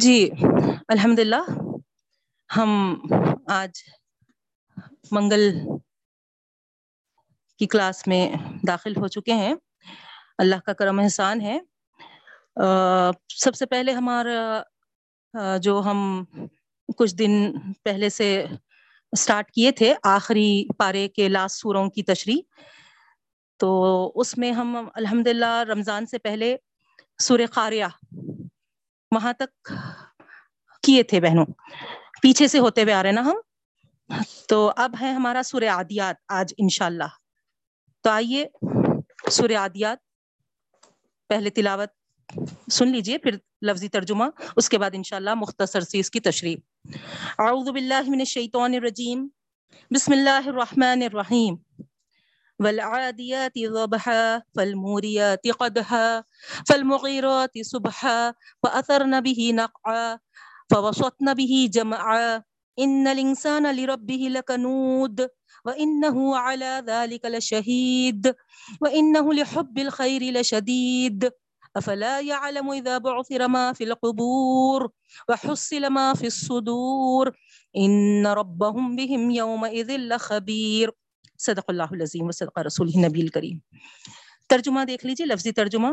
جی 0.00 0.30
الحمد 0.88 1.18
للہ 1.18 1.42
ہم 2.56 2.70
آج 3.46 3.82
منگل 5.10 5.50
کی 7.58 7.66
کلاس 7.66 8.06
میں 8.06 8.28
داخل 8.66 8.96
ہو 8.96 9.08
چکے 9.08 9.32
ہیں۔ 9.32 9.54
اللہ 10.38 10.56
کا 10.66 10.72
کرم 10.72 10.98
احسان 10.98 11.40
ہے۔ 11.40 11.58
سب 13.36 13.54
سے 13.54 13.66
پہلے 13.66 13.92
ہمارا 13.92 14.62
جو 15.58 15.80
ہم 15.84 16.24
کچھ 16.96 17.14
دن 17.14 17.52
پہلے 17.82 18.08
سے 18.08 18.46
اسٹارٹ 19.12 19.50
کیے 19.50 19.70
تھے، 19.70 19.94
آخری 20.02 20.66
پارے 20.78 21.08
کے 21.08 21.28
لاسٹ 21.28 21.60
سوروں 21.60 21.90
کی 21.90 22.02
تشریح، 22.02 22.40
تو 23.56 24.12
اس 24.14 24.38
میں 24.38 24.52
ہم 24.52 24.88
الحمد 24.94 25.26
للہ 25.26 25.64
رمضان 25.68 26.06
سے 26.06 26.18
پہلے 26.18 26.56
سور 27.18 27.38
قاریہ 27.52 27.84
وہاں 29.14 29.32
تک 29.32 29.72
کیے 30.82 31.02
تھے 31.02 31.20
بہنوں۔ 31.20 31.46
پیچھے 32.22 32.48
سے 32.48 32.58
ہوتے 32.58 32.82
ہوئے 32.82 32.94
آ 32.94 33.02
رہے 33.02 33.12
نا 33.12 33.20
ہم۔ 33.20 33.36
تو 34.48 34.72
اب 34.76 34.94
ہے 35.00 35.12
ہمارا 35.12 35.42
سورہ 35.42 35.68
عادیات 35.68 36.16
آج 36.28 36.54
انشاءاللہ۔ 36.58 37.08
تو 38.02 38.10
آئیے 38.10 38.46
سورہ 39.30 39.56
عادیات۔ 39.56 39.98
پہلے 41.28 41.50
تلاوت 41.50 41.88
سن 42.72 42.88
لیجیے، 42.88 43.18
پھر 43.18 43.36
لفظی 43.62 43.88
ترجمہ۔ 43.88 44.24
اس 44.56 44.68
کے 44.68 44.78
بعد 44.78 44.90
انشاءاللہ 44.92 45.34
مختصر 45.34 45.80
سی 45.80 46.00
اس 46.00 46.10
کی 46.10 46.20
تشریح۔ 46.20 46.56
اعوذ 47.38 47.68
باللہ 47.68 48.02
من 48.06 48.20
الشیطان 48.20 48.74
الرجیم۔ 48.74 49.28
بسم 49.90 50.12
اللہ 50.12 50.40
الرحمن 50.46 51.02
الرحیم۔ 51.02 51.54
والعاديات 52.64 53.52
ضبحا 53.58 54.42
فالموريات 54.56 55.48
قدحا، 55.48 56.24
فالمغيرات 56.68 57.50
صبحا 57.62 58.34
فأثرن 58.62 59.20
به 59.20 59.50
نقعا، 59.54 60.18
فوسطن 60.70 61.34
به 61.34 61.70
جمعا. 61.72 62.42
إن 62.78 63.06
الإنسان 63.08 63.76
لربه 63.76 64.28
لكنود، 64.30 65.28
وإنه 65.64 66.36
على 66.36 66.82
ذلك 66.86 67.24
لشهيد، 67.26 68.34
وإنه 68.80 69.34
لحب 69.34 69.78
الخير 69.78 70.22
لشديد. 70.40 71.30
أفلا 71.76 72.20
يعلم 72.20 72.70
إذا 72.70 72.98
بعثر 72.98 73.48
ما 73.48 73.72
في 73.72 73.84
القبور، 73.84 74.90
وحصل 75.28 75.86
ما 75.86 76.14
في 76.14 76.26
الصدور؟ 76.26 77.32
إن 77.76 78.26
ربهم 78.26 78.96
بهم 78.96 79.30
يومئذ 79.30 79.96
لخبير. 79.96 80.90
صدق 81.42 81.64
اللہ 81.68 81.90
العظیم 81.90 82.26
و 82.28 82.30
صدق 82.30 82.58
رسول 82.58 82.88
نبی 82.88 83.22
الکریم۔ 83.22 83.58
ترجمہ 84.48 84.84
دیکھ 84.84 85.06
لیجیے 85.06 85.26
لفظی 85.26 85.52
ترجمہ۔ 85.52 85.88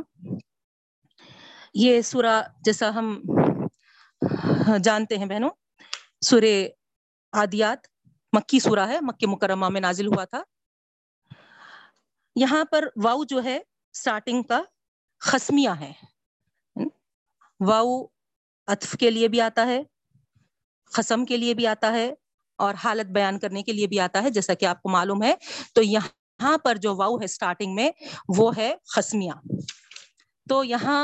یہ 1.73 2.01
سورہ 2.01 2.41
جیسا 2.61 2.89
ہم 2.89 3.21
جانتے 4.83 5.17
ہیں 5.17 5.25
بہنوں، 5.25 5.49
سورہ 6.21 6.67
عادیات، 7.33 7.87
مکی 8.33 8.59
سورہ 8.59 8.87
ہے 8.87 8.97
مکہ 9.01 9.27
مکرمہ 9.27 9.69
میں 9.69 9.81
نازل 9.81 10.07
ہوا 10.07 10.25
تھا۔ 10.25 10.43
یہاں 12.35 12.65
پر 12.71 12.87
واؤ 13.03 13.23
جو 13.23 13.43
ہے 13.43 13.59
سٹارٹنگ 13.93 14.43
کا 14.43 14.61
خسمیہ 15.19 15.69
ہے۔ 15.79 15.93
واؤ 17.59 18.05
اطف 18.67 18.95
کے 18.99 19.11
لیے 19.11 19.27
بھی 19.27 19.41
آتا 19.41 19.65
ہے، 19.65 19.83
خسم 20.85 21.25
کے 21.25 21.37
لیے 21.37 21.53
بھی 21.53 21.67
آتا 21.67 21.91
ہے۔ 21.91 22.13
اور 22.59 22.73
حالت 22.83 23.11
بیان 23.11 23.39
کرنے 23.39 23.63
کے 23.63 23.71
لیے 23.71 23.87
بھی 23.87 23.99
آتا 23.99 24.23
ہے، 24.23 24.29
جیسا 24.29 24.53
کہ 24.53 24.65
آپ 24.65 24.81
کو 24.81 24.89
معلوم 24.89 25.23
ہے۔ 25.23 25.33
تو 25.73 25.81
یہاں 25.81 26.57
پر 26.63 26.75
جو 26.75 26.95
واؤ 26.95 27.15
ہے 27.19 27.25
اسٹارٹنگ 27.25 27.75
میں، 27.75 27.89
وہ 28.37 28.55
ہے 28.57 28.73
خسمیا 28.95 29.33
تو 30.49 30.63
یہاں 30.63 31.01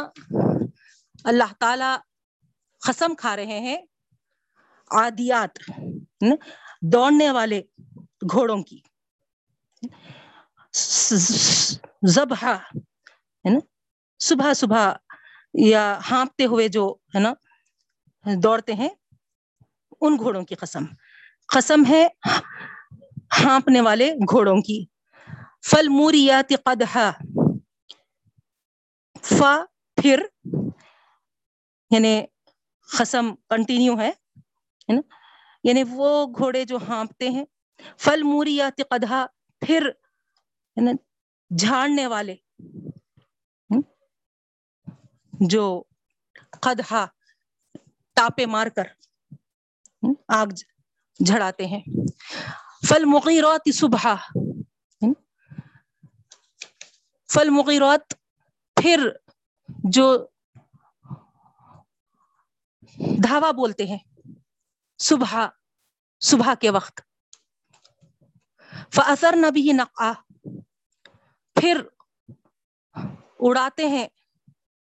اللہ 1.24 1.54
تعالی 1.60 1.92
قسم 2.82 3.16
کھا 3.16 3.36
رہے 3.36 3.60
ہیں 3.60 3.78
آدیات 4.92 5.58
دوڑنے 6.82 7.30
والے 7.32 7.62
گھوڑوں 8.32 8.62
کی۔ 8.64 8.80
زبہ 12.08 12.58
صبح 14.20 14.54
صبح 14.54 14.94
یا 15.54 15.84
ہانپتے 16.12 16.46
ہوئے 16.46 16.68
جو 16.68 16.96
ہے 17.16 17.20
نا 17.20 17.34
دوڑتے 18.44 18.74
ہیں، 18.74 18.90
ان 20.02 20.18
گھوڑوں 20.18 20.44
کی 20.44 20.56
قسم۔ 20.56 20.86
قسم 21.50 21.84
ہے 21.90 22.08
ہانپنے 23.40 23.82
والے 23.82 24.14
گھوڑوں 24.32 24.56
کی۔ 24.62 24.84
فل 25.70 25.88
موریات 25.90 26.54
قدحا، 26.66 27.10
فا 29.24 29.56
پھر 29.98 30.22
یعنی 31.92 32.22
قسم 32.90 33.34
کنٹینیو 33.50 34.00
ہے 34.00 34.12
یعنی 35.64 35.84
وہ 35.90 36.10
گھوڑے 36.38 36.64
جو 36.66 36.78
ہانپتے 36.90 37.30
ہیں 37.30 37.46
فل 37.98 38.24
موریات 38.24 38.82
قدحا 38.90 39.26
پھر 39.62 39.90
جھاڑنے 41.52 42.08
والے 42.08 42.36
جو 45.34 45.66
قدحا 46.62 47.06
ٹاپے 48.18 48.46
مار 48.46 48.68
کر 48.68 48.88
آگ 50.28 50.48
جھڑاتے 51.20 51.66
ہیں۔ 51.66 51.82
فل 52.90 53.06
مغیرات 53.06 53.70
صبح 53.74 54.08
فل 57.30 57.50
مغیرات 57.50 58.14
پھر 58.76 59.10
جو 59.84 60.28
دھاوا 63.24 63.52
بولتے 63.52 63.86
ہیں 63.86 63.98
صبح 65.00 65.36
صبح 66.22 66.54
کے 66.54 66.70
وقت۔ 66.70 67.02
فاثر 68.96 69.34
نہ 69.36 69.48
بھی 69.48 69.72
نقا 69.74 70.12
پھر 71.56 71.82
اڑاتے 73.40 73.88
ہیں 73.88 74.08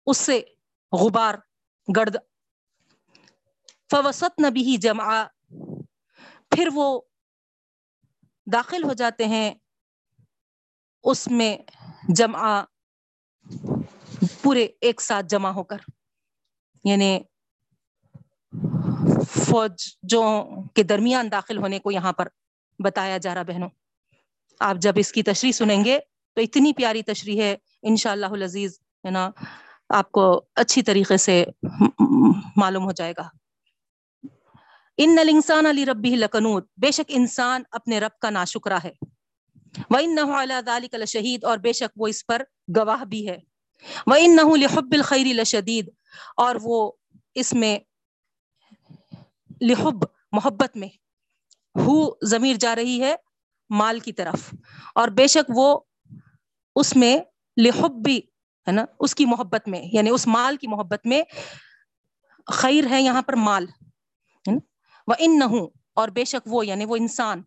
اس 0.06 0.16
سے 0.16 0.40
غبار، 0.92 1.34
گرد۔ 1.96 2.16
فوسط 3.90 4.40
نبی 4.46 4.76
جمع 4.76 5.24
پھر 6.56 6.68
وہ 6.74 7.00
داخل 8.52 8.84
ہو 8.84 8.92
جاتے 8.92 9.24
ہیں 9.24 9.54
اس 11.02 11.28
میں 11.28 11.56
جمع 12.08 12.64
پورے 14.42 14.66
ایک 14.80 15.00
ساتھ 15.00 15.26
جمع 15.26 15.48
ہو 15.48 15.64
کر۔ 15.64 15.76
یعنی 16.84 17.20
فوجوں 19.28 20.62
کے 20.74 20.82
درمیان 20.82 21.32
داخل 21.32 21.58
ہونے 21.58 21.78
کو 21.78 21.90
یہاں 21.90 22.12
پر 22.12 22.28
بتایا 22.78 23.18
جا 23.18 23.34
رہا 23.34 23.42
بہنوں۔ 23.42 23.68
آپ 24.60 24.76
جب 24.76 24.92
اس 24.96 25.12
کی 25.12 25.22
تشریح 25.22 25.52
سنیں 25.52 25.84
گے 25.84 25.98
تو 26.34 26.40
اتنی 26.40 26.72
پیاری 26.72 27.02
تشریح 27.02 27.42
ہے 27.42 27.56
ان 27.82 27.96
شاء 27.96 28.12
اللہ 28.12 28.26
عزیز 28.26 28.80
ہے 29.04 29.10
نا؟ 29.10 29.30
آپ 29.88 30.12
کو 30.12 30.44
اچھی 30.54 30.82
طریقے 30.82 31.16
سے 31.16 31.44
معلوم 32.56 32.84
ہو 32.84 32.92
جائے 32.92 33.12
گا۔ 33.16 33.28
ان 34.98 35.14
نل 35.14 35.28
انسان 35.32 35.66
علی 35.66 35.86
ربی 35.86 36.10
لکنود 36.10 36.64
بے 36.76 36.90
شک 36.90 37.10
انسان 37.10 37.62
اپنے 37.70 38.00
رب 38.00 38.18
کا 38.18 38.30
ناشکرا 38.30 38.78
ہے 38.84 38.92
وہ 39.90 39.98
ان 39.98 40.14
نہ 40.14 41.04
شہید 41.08 41.44
اور 41.44 41.58
بے 41.58 41.72
شک 41.72 41.92
وہ 41.96 42.06
اس 42.06 42.26
پر 42.26 42.42
گواہ 42.76 43.04
بھی 43.04 43.28
ہے 43.28 43.38
وہ 44.06 44.14
ان 44.18 44.36
نہ 44.36 44.56
لحب 44.56 44.94
لشدید 45.32 45.88
اور 46.36 46.56
وہ 46.62 46.92
اس 47.34 47.52
میں 47.52 47.78
لحب 49.62 50.04
محبت 50.32 50.76
میں 50.76 50.88
ہو 51.74 52.26
ضمیر 52.26 52.56
جا 52.56 52.74
رہی 52.76 53.00
ہے 53.02 53.14
مال 53.70 53.98
کی 54.00 54.12
طرف۔ 54.12 54.54
اور 54.94 55.08
بے 55.08 55.26
شک 55.26 55.50
وہ 55.54 55.78
اس 56.76 56.96
میں 56.96 57.18
لحب 57.56 57.92
بھی 58.04 58.20
ہے 58.66 58.72
نا، 58.72 58.84
اس 59.00 59.14
کی 59.14 59.26
محبت 59.26 59.68
میں 59.68 59.82
یعنی 59.92 60.10
اس 60.10 60.26
مال 60.26 60.56
کی 60.56 60.66
محبت 60.66 61.06
میں 61.06 61.22
خیر 62.46 62.84
ہے 62.90 63.02
یہاں 63.02 63.22
پر 63.22 63.36
مال 63.36 63.66
وہ 65.06 65.14
ان 65.18 65.38
نہ 65.38 65.44
اور 65.96 66.08
بے 66.08 66.24
شک 66.24 66.46
وہ 66.46 66.66
یعنی 66.66 66.84
وہ 66.84 66.96
انسان، 66.96 67.42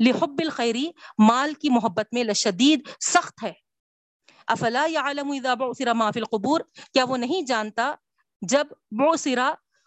لحب 0.00 0.40
الخیری 0.40 0.86
مال 1.20 1.54
کی 1.54 1.70
محبت 1.70 2.12
میں 2.12 2.24
لشدید، 2.24 2.88
سخت 3.04 3.42
ہے۔ 3.42 3.52
افلا 4.48 4.84
یا 4.88 5.00
عالم 5.00 5.32
سرا 5.78 5.92
محفل 5.92 6.24
قبور 6.24 6.60
کیا 6.94 7.04
وہ 7.04 7.16
نہیں 7.16 7.42
جانتا 7.46 7.92
جب 8.42 8.66
وہ 8.98 9.14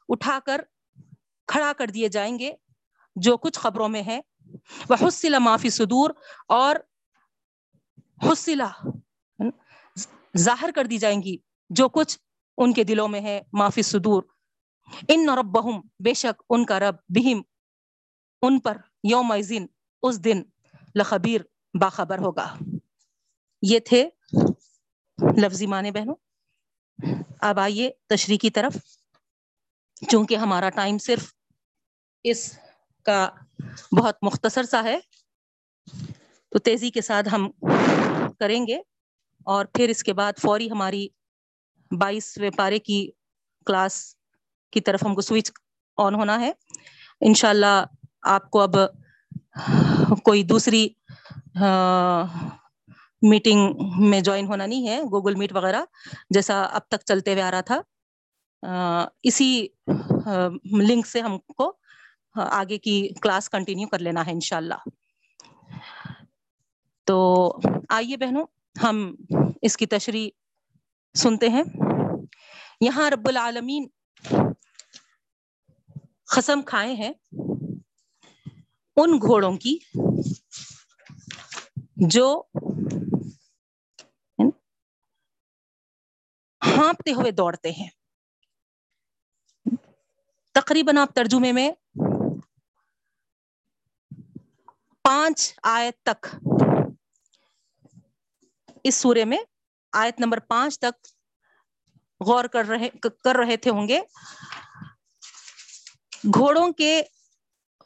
اٹھا 0.10 0.38
کر 0.46 0.62
کھڑا 1.50 1.72
کر 1.78 1.88
دیے 1.88 2.08
جائیں 2.08 2.38
گے 2.40 2.52
جو 3.16 3.36
کچھ 3.38 3.60
خبروں 3.60 3.88
میں 3.90 4.04
ہے 4.04 4.20
وہ 4.90 4.96
حسلا 5.02 5.40
معافی 5.40 5.70
صدور، 5.70 6.10
اور 6.50 6.76
حسلا 8.22 8.70
ظاہر 10.38 10.70
کر 10.76 10.86
دی 10.86 10.98
جائیں 10.98 11.22
گی 11.24 11.36
جو 11.70 11.88
کچھ 11.90 12.18
ان 12.58 12.74
کے 12.74 12.84
دلوں 12.84 13.08
میں 13.08 13.22
ہے 13.22 13.40
معافی 13.54 13.82
صدور۔ 13.84 14.24
ان 15.08 15.30
رب 15.30 15.58
بے 16.00 16.14
شک 16.14 16.44
ان 16.50 16.66
کا 16.66 16.80
رب 16.80 16.96
بہم، 17.10 17.42
ان 18.42 18.60
پر 18.60 18.78
یوم 19.04 19.34
اس 20.02 20.24
دن 20.24 20.44
لخبیر 20.96 21.42
باخبر 21.82 22.18
ہوگا۔ 22.18 22.58
یہ 23.62 23.80
تھے 23.80 24.10
لفظی 25.38 25.68
معنی 25.68 25.92
بہنوں۔ 25.92 26.16
اب 27.42 27.60
آئیے 27.60 27.92
تشریح 28.10 28.38
کی 28.42 28.50
طرف۔ 28.50 28.78
چونکہ 30.10 30.36
ہمارا 30.36 30.70
ٹائم 30.70 30.98
صرف 30.98 31.34
اس 32.24 32.60
کا 33.04 33.30
بہت 34.00 34.18
مختصر 34.22 34.64
سا 34.64 34.84
ہے، 34.84 35.00
تو 36.50 36.60
تیزی 36.60 36.90
کے 36.90 37.02
ساتھ 37.02 37.28
ہم 37.32 37.52
کریں 38.40 38.68
گے۔ 38.68 38.82
اور 39.46 39.66
پھر 39.66 39.90
اس 39.90 40.04
کے 40.04 40.14
بعد 40.14 40.34
فوری 40.42 40.72
ہماری 40.72 41.08
بائیس 42.00 42.38
پارے 42.58 42.80
کی 42.80 43.12
کلاس 43.66 44.16
کی 44.72 44.82
طرف 44.82 45.04
ہم 45.06 45.16
کو 45.16 45.22
سوئچ 45.22 45.52
آن 45.98 46.16
ہونا 46.16 46.40
ہے۔ 46.40 46.52
انشاءاللہ 47.22 47.66
اللہ 47.66 48.32
آپ 48.34 48.50
کو 48.52 48.62
اب 48.62 48.76
کوئی 50.24 50.44
دوسری 50.44 50.88
میٹنگ 53.22 53.74
میں 54.00 54.22
جوائن 54.22 54.46
ہونا 54.48 54.66
نہیں 54.66 54.88
ہے 54.88 55.02
گوگل 55.02 55.36
میٹ 55.36 55.54
وغیرہ، 55.54 55.84
جیسا 56.30 56.62
اب 56.64 56.82
تک 56.88 57.06
چلتے 57.06 57.34
ہوئے 57.34 57.44
آ 57.44 57.52
رہا 57.52 57.62
تھا۔ 57.62 57.82
اسی 59.24 59.68
لنک 60.82 61.08
سے 61.08 61.22
ہم 61.22 61.38
کو 61.58 61.74
آگے 62.36 62.78
کی 62.78 63.10
کلاس 63.22 63.50
کنٹینیو 63.50 63.88
کر 63.88 64.00
لینا 64.00 64.26
ہے 64.26 64.32
انشاءاللہ۔ 64.32 64.90
تو 67.04 67.18
آئیے 67.90 68.18
بہنوں، 68.18 68.46
ہم 68.84 69.16
اس 69.62 69.78
کی 69.78 69.86
تشریح 69.86 70.30
سنتے 71.16 71.50
ہیں۔ 71.50 71.64
یہاں 72.82 73.10
رب 73.12 73.28
العالمین 73.28 73.88
قسم 76.32 76.62
کھائے 76.62 76.94
ہیں 76.94 77.12
ان 78.98 79.18
گھوڑوں 79.22 79.58
کی 79.58 79.78
جو 82.10 82.28
ہانپتے 86.62 87.14
ہوئے 87.14 87.32
دوڑتے 87.32 87.72
ہیں۔ 87.72 87.90
تقریباً 90.56 90.98
آپ 90.98 91.14
ترجمے 91.16 91.52
میں 91.52 91.70
پانچ 95.06 95.40
آیت 95.64 95.96
تک 96.04 96.28
اس 98.84 98.96
سورے 98.96 99.26
میں 99.26 99.38
آیت 99.94 100.20
نمبر 100.20 100.40
پانچ 100.40 100.80
تک 100.80 101.08
غور 102.22 102.46
کر 102.46 102.66
رہے 102.66 102.90
کر 103.24 103.36
رہے 103.36 103.58
تھے 103.58 103.72
ہوں 103.72 103.88
گے۔ 103.88 104.00
گھوڑوں 106.24 106.72
کے 106.72 107.02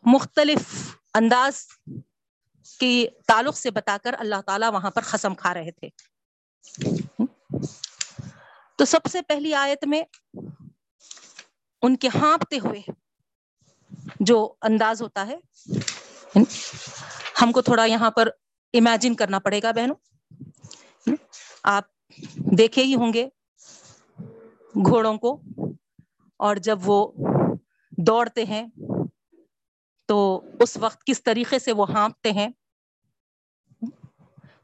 مختلف 0.04 0.60
انداز 1.14 1.66
کی 2.80 3.08
تعلق 3.28 3.58
سے 3.58 3.72
بتا 3.72 3.98
کر 4.04 4.16
اللہ 4.18 4.42
تعالی 4.46 4.66
وہاں 4.74 4.92
پر 4.92 5.02
قسم 5.02 5.36
کھا 5.36 5.54
رہے 5.54 5.72
تھے۔ 5.72 5.90
تو 8.80 8.86
سب 8.86 9.06
سے 9.12 9.22
پہلی 9.22 9.54
آیت 9.54 9.86
میں 9.86 10.04
ان 11.82 11.96
کے 11.96 12.08
ہانپتے 12.08 12.60
ہوئے 12.60 12.82
جو 14.20 14.54
انداز 14.62 15.02
ہوتا 15.02 15.28
ہے، 15.28 15.36
ہم 17.42 17.52
کو 17.52 17.62
تھوڑا 17.62 17.86
یہاں 17.86 18.12
پر 18.12 18.30
امیجن 18.74 19.16
کرنا 19.16 19.40
پڑے 19.40 19.62
گا 19.64 19.72
بہنوں۔ 19.72 19.96
آپ 21.64 21.84
دیکھے 22.58 22.84
ہی 22.84 22.96
ہوں 22.96 23.14
گے 23.14 23.28
گھوڑوں 24.76 25.18
کو 25.18 25.42
اور 26.40 26.56
جب 26.56 26.80
وہ 26.86 27.12
دوڑتے 27.98 28.44
ہیں، 28.46 28.66
تو 30.10 30.18
اس 30.62 30.78
وقت 30.78 31.06
کس 31.06 31.24
طریقے 31.24 31.60
سے 31.60 31.74
وہ 31.74 31.90
ہانپتے 31.92 32.32
ہیں؟ 32.32 32.50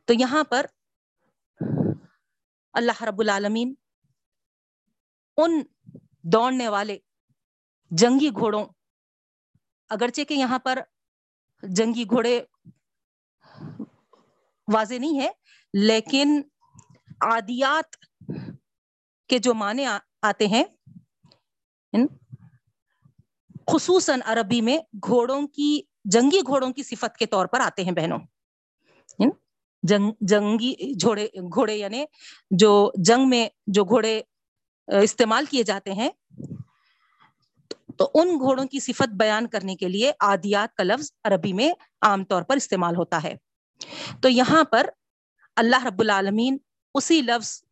تو 0.05 0.13
یہاں 0.13 0.43
پر 0.43 0.65
اللہ 2.75 3.03
رب 3.03 3.19
العالمین 3.19 3.73
ان 5.37 5.61
دوڑنے 6.33 6.67
والے 6.69 6.97
جنگی 7.91 8.29
گھوڑوں، 8.29 8.65
اگرچہ 9.89 10.23
کہ 10.27 10.33
یہاں 10.33 10.59
پر 10.59 10.79
جنگی 11.63 12.03
گھوڑے 12.09 12.39
واضح 14.67 14.99
نہیں 14.99 15.19
ہے 15.21 15.29
لیکن 15.73 16.41
آدیات 17.25 17.95
کے 19.29 19.37
جو 19.39 19.53
معنی 19.53 19.85
آتے 20.21 20.47
ہیں 20.47 20.63
خصوصاً 23.71 24.19
عربی 24.25 24.61
میں 24.61 24.77
گھوڑوں 25.07 25.47
کی، 25.47 25.81
جنگی 26.05 26.39
گھوڑوں 26.47 26.69
کی 26.69 26.83
صفت 26.83 27.17
کے 27.17 27.25
طور 27.25 27.45
پر 27.45 27.59
آتے 27.59 27.83
ہیں 27.83 27.91
بہنوں۔ 27.91 28.19
جنگ، 29.83 30.11
جنگی 30.21 30.73
گھوڑے 31.03 31.27
گھوڑے 31.55 31.75
یعنی 31.75 32.05
جو 32.51 32.91
جنگ 32.95 33.29
میں 33.29 33.49
جو 33.67 33.83
گھوڑے 33.83 34.21
استعمال 34.87 35.45
کیے 35.45 35.63
جاتے 35.63 35.93
ہیں، 35.93 36.09
تو 37.97 38.11
ان 38.13 38.27
گھوڑوں 38.39 38.65
کی 38.65 38.79
صفت 38.79 39.09
بیان 39.09 39.47
کرنے 39.47 39.75
کے 39.75 39.87
لیے 39.87 40.11
آدیات 40.19 40.75
کا 40.75 40.83
لفظ 40.83 41.11
عربی 41.23 41.53
میں 41.53 41.71
عام 42.01 42.23
طور 42.23 42.41
پر 42.41 42.55
استعمال 42.55 42.95
ہوتا 42.95 43.23
ہے۔ 43.23 43.35
تو 44.21 44.29
یہاں 44.29 44.63
پر 44.63 44.89
اللہ 45.55 45.85
رب 45.85 45.99
العالمین 45.99 46.57
اسی 46.93 47.21
لفظ 47.21 47.63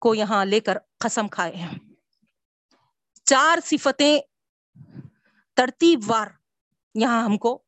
کو 0.00 0.14
یہاں 0.14 0.44
لے 0.44 0.60
کر 0.60 0.78
قسم 0.98 1.28
کھائے 1.28 1.56
ہیں۔ 1.56 1.78
چار 3.24 3.58
صفتیں 3.64 4.18
ترتیب 5.56 6.00
وار 6.06 6.26
یہاں 6.94 7.24
ہم 7.24 7.36
کو 7.38 7.62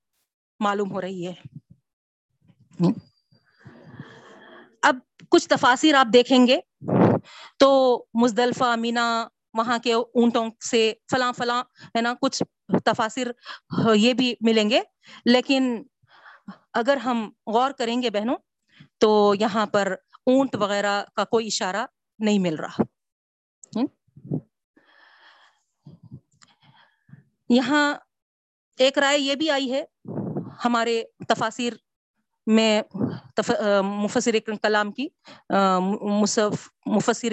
معلوم 0.61 0.93
ہو 0.93 1.01
رہی 1.01 1.27
ہے۔ 1.27 1.35
اب 4.83 4.97
کچھ 5.31 5.49
تفاصر 5.49 5.95
آپ 5.95 6.07
دیکھیں 6.13 6.47
گے۔ 6.47 6.61
تو 7.59 7.71
مزدلفہ 8.15 8.77
مینا 8.77 9.29
وہاں 9.55 9.79
کے 9.79 9.93
اونٹوں 9.93 10.51
سے 10.71 10.93
فلاں 11.11 11.33
فلاں 11.33 11.63
ہے 11.97 12.01
نا 12.01 12.15
کچھ 12.21 12.43
تفاصر 12.85 13.31
یہ 13.95 14.13
بھی 14.13 14.35
ملیں 14.41 14.71
گے۔ 14.71 14.81
لیکن 15.25 15.83
اگر 16.73 16.97
ہم 16.97 17.31
غور 17.47 17.71
کریں 17.71 18.03
گے 18.03 18.11
بہنوں 18.11 18.37
تو 18.99 19.35
یہاں 19.41 19.67
پر 19.67 19.95
اونٹ 20.27 20.55
وغیرہ 20.55 21.05
کا 21.15 21.25
کوئی 21.25 21.47
اشارہ 21.47 21.87
نہیں 22.19 22.39
مل 22.39 22.55
رہا۔ 22.55 22.83
یہاں 27.55 27.95
ایک 28.79 28.99
رائے 28.99 29.19
یہ 29.19 29.35
بھی 29.35 29.51
آئی 29.51 29.73
ہے، 29.73 29.85
ہمارے 30.65 31.03
تفاصر 31.29 31.75
میں 32.47 32.83
مفسر 33.83 34.39
کلام 34.63 34.93
کی 34.93 35.09
مصف 36.01 36.69
مفسر 36.87 37.33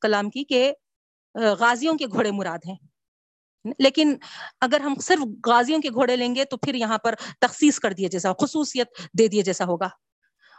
کلام 0.00 0.30
کی 0.30 0.44
کہ 0.44 0.72
غازیوں 1.58 1.98
کے 1.98 2.06
گھوڑے 2.06 2.30
مراد 2.30 2.58
ہیں۔ 2.68 2.76
لیکن 3.78 4.14
اگر 4.60 4.80
ہم 4.80 4.94
صرف 4.94 5.20
غازیوں 5.46 5.80
کے 5.80 5.88
گھوڑے 5.90 6.16
لیں 6.16 6.34
گے 6.34 6.44
تو 6.44 6.56
پھر 6.56 6.74
یہاں 6.74 6.98
پر 6.98 7.14
تخصیص 7.40 7.78
کر 7.78 7.92
دیے 7.92 8.08
جیسا، 8.08 8.32
خصوصیت 8.32 8.88
دے 9.18 9.28
دیے 9.28 9.42
جیسا 9.42 9.64
ہوگا۔ 9.64 9.88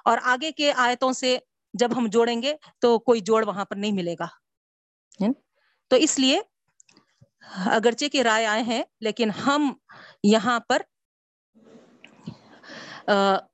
اور 0.05 0.17
آگے 0.23 0.51
کے 0.51 0.73
آیتوں 0.73 1.13
سے 1.13 1.37
جب 1.73 1.97
ہم 1.97 2.07
جوڑیں 2.07 2.41
گے 2.41 2.55
تو 2.79 2.99
کوئی 2.99 3.19
جوڑ 3.19 3.47
وہاں 3.47 3.65
پر 3.65 3.75
نہیں 3.75 3.91
ملے 3.91 4.15
گا۔ 4.19 4.27
تو 5.87 5.95
اس 5.95 6.19
لیے 6.19 6.39
اگرچہ 7.51 8.05
کے 8.11 8.23
رائے 8.23 8.45
آئے 8.45 8.61
ہیں، 8.61 8.83
لیکن 8.99 9.29
ہم 9.31 9.73
یہاں 10.23 10.59
پر 10.59 10.81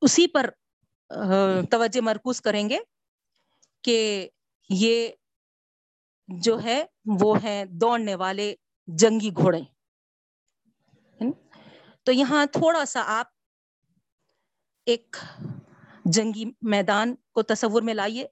اسی 0.01 0.27
پر 0.27 0.49
توجہ 1.71 2.01
مرکوز 2.01 2.41
کریں 2.41 2.69
گے 2.69 2.77
کہ 3.81 4.29
یہ 4.69 5.09
جو 6.27 6.63
ہے، 6.63 6.85
وہ 7.19 7.43
ہے 7.43 7.63
دوڑنے 7.65 8.15
والے 8.15 8.55
جنگی 8.87 9.29
گھوڑے۔ 9.35 9.61
تو 12.03 12.11
یہاں 12.11 12.45
تھوڑا 12.45 12.85
سا 12.85 13.01
آپ 13.05 13.27
ایک 14.85 15.15
جنگی 16.05 16.45
میدان 16.61 17.15
کو 17.31 17.41
تصور 17.41 17.81
میں 17.81 17.93
لائیے۔ 17.93 18.27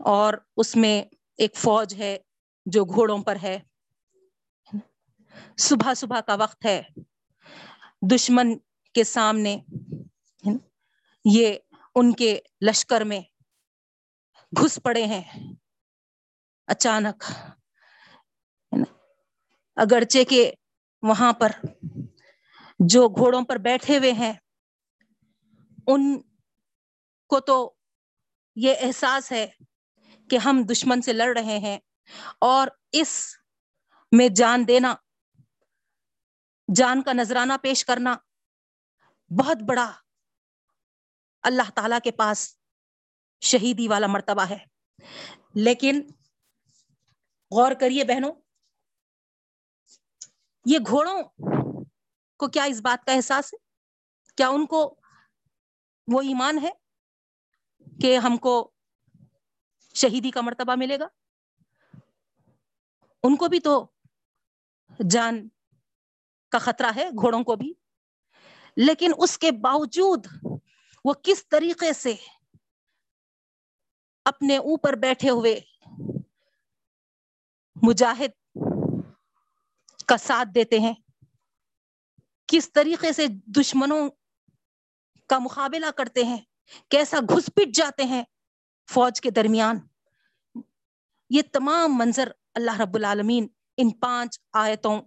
اور 0.00 0.34
اس 0.56 0.76
میں 0.76 1.02
ایک 1.38 1.56
فوج 1.56 1.94
ہے 1.94 2.18
جو 2.66 2.84
گھوڑوں 2.84 3.18
پر 3.22 3.36
ہے۔ 3.42 3.58
صبح 5.58 5.94
صبح 5.94 6.20
کا 6.20 6.34
وقت 6.34 6.66
ہے۔ 6.66 6.82
دشمن 8.14 8.58
کے 8.94 9.04
سامنے 9.04 9.58
یہ 11.24 11.58
ان 11.94 12.12
کے 12.12 12.40
لشکر 12.66 13.00
میں 13.00 13.20
گھس 14.60 14.78
پڑے 14.82 15.04
ہیں۔ 15.04 15.22
اچانک 16.66 17.24
اگرچہ 19.76 20.18
کہ 20.28 20.52
وہاں 21.02 21.32
پر 21.32 21.50
جو 22.78 23.08
گھوڑوں 23.08 23.42
پر 23.42 23.56
بیٹھے 23.56 23.98
ہوئے 23.98 24.12
ہیں، 24.12 24.32
ان 25.86 26.22
کو 27.28 27.40
تو 27.40 27.74
یہ 28.56 28.74
احساس 28.80 29.32
ہے 29.32 29.46
کہ 30.30 30.36
ہم 30.36 30.62
دشمن 30.70 31.02
سے 31.02 31.12
لڑ 31.12 31.38
رہے 31.38 31.58
ہیں۔ 31.58 31.78
اور 32.38 32.68
اس 32.92 33.36
میں 34.12 34.28
جان 34.28 34.68
دینا، 34.68 34.94
جان 36.74 37.02
کا 37.02 37.12
نذرانہ 37.12 37.52
پیش 37.62 37.84
کرنا 37.84 38.16
بہت 39.38 39.56
بڑا 39.68 39.92
اللہ 41.42 41.70
تعالی 41.74 41.96
کے 42.04 42.10
پاس 42.10 42.56
شہیدی 43.40 43.88
والا 43.88 44.06
مرتبہ 44.06 44.42
ہے۔ 44.42 44.58
لیکن 45.54 46.02
غور 47.50 47.72
کریے 47.80 48.04
بہنوں، 48.04 48.32
یہ 50.64 50.78
گھوڑوں 50.78 51.22
کو 52.36 52.48
کیا 52.48 52.64
اس 52.64 52.80
بات 52.80 53.06
کا 53.06 53.12
احساس 53.12 53.54
ہے؟ 53.54 53.58
کیا 54.36 54.48
ان 54.48 54.66
کو 54.66 55.00
وہ 56.08 56.20
ایمان 56.20 56.58
ہے 56.58 56.70
کہ 58.00 58.18
ہم 58.18 58.36
کو 58.36 58.72
شہیدی 59.94 60.30
کا 60.30 60.40
مرتبہ 60.40 60.74
ملے 60.74 60.98
گا؟ 60.98 61.06
ان 63.22 63.36
کو 63.36 63.48
بھی 63.48 63.60
تو 63.60 63.86
جان 65.10 65.48
کا 66.48 66.58
خطرہ 66.58 66.90
ہے، 66.96 67.08
گھوڑوں 67.08 67.44
کو 67.44 67.56
بھی۔ 67.56 67.72
لیکن 68.76 69.12
اس 69.18 69.38
کے 69.38 69.50
باوجود 69.50 70.26
وہ 71.04 71.12
کس 71.22 71.48
طریقے 71.48 71.92
سے 71.92 72.14
اپنے 74.24 74.56
اوپر 74.56 74.92
بیٹھے 74.92 75.30
ہوئے 75.30 75.60
مجاہد 77.82 78.56
کا 80.06 80.16
ساتھ 80.16 80.48
دیتے 80.54 80.78
ہیں؟ 80.78 80.94
کس 82.46 82.72
طریقے 82.72 83.12
سے 83.12 83.26
دشمنوں 83.28 84.10
کا 85.26 85.38
مقابلہ 85.38 85.90
کرتے 85.96 86.24
ہیں؟ 86.24 86.38
کیسا 86.88 87.16
گھس 87.20 87.50
پٹ 87.54 87.74
جاتے 87.74 88.04
ہیں 88.04 88.24
فوج 88.90 89.20
کے 89.20 89.30
درمیان؟ 89.30 89.78
یہ 91.30 91.42
تمام 91.52 91.98
منظر 91.98 92.28
اللہ 92.54 92.80
رب 92.80 92.94
العالمین 92.94 93.46
ان 93.76 93.90
پانچ 93.90 94.40
آیتوں 94.52 95.02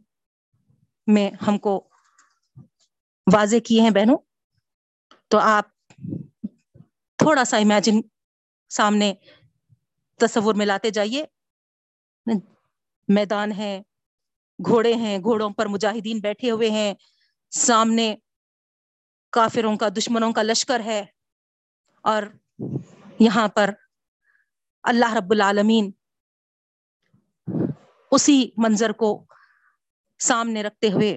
میں 1.08 1.32
ہم 1.48 1.58
کو 1.58 1.90
واضح 3.34 3.56
کیے 3.66 3.82
ہیں 3.82 3.90
بہنوں۔ 3.90 4.18
تو 5.28 5.40
آپ 5.40 5.66
تھوڑا 7.18 7.44
سا 7.44 7.58
امیجن 7.58 8.02
سامنے 8.70 9.14
تصور 10.18 10.54
میں 10.54 10.66
لاتے 10.66 10.90
جائیے۔ 10.90 11.26
میدان 13.08 13.52
ہے 13.52 13.82
گھوڑے 14.66 14.94
ہیں، 14.94 15.18
گھوڑوں 15.18 15.50
پر 15.50 15.66
مجاہدین 15.66 16.20
بیٹھے 16.20 16.52
ہوئے 16.52 16.70
ہیں۔ 16.70 16.94
سامنے 17.52 18.16
کافروں 19.30 19.78
کا، 19.78 19.90
دشمنوں 19.90 20.34
کا 20.34 20.42
لشکر 20.42 20.80
ہے۔ 20.80 21.06
اور 22.02 22.24
یہاں 23.20 23.48
پر 23.48 23.70
اللہ 24.84 25.14
رب 25.14 25.32
العالمین 25.32 25.92
اسی 28.16 28.50
منظر 28.58 28.92
کو 28.92 29.10
سامنے 30.20 30.64
رکھتے 30.64 30.88
ہوئے، 30.88 31.14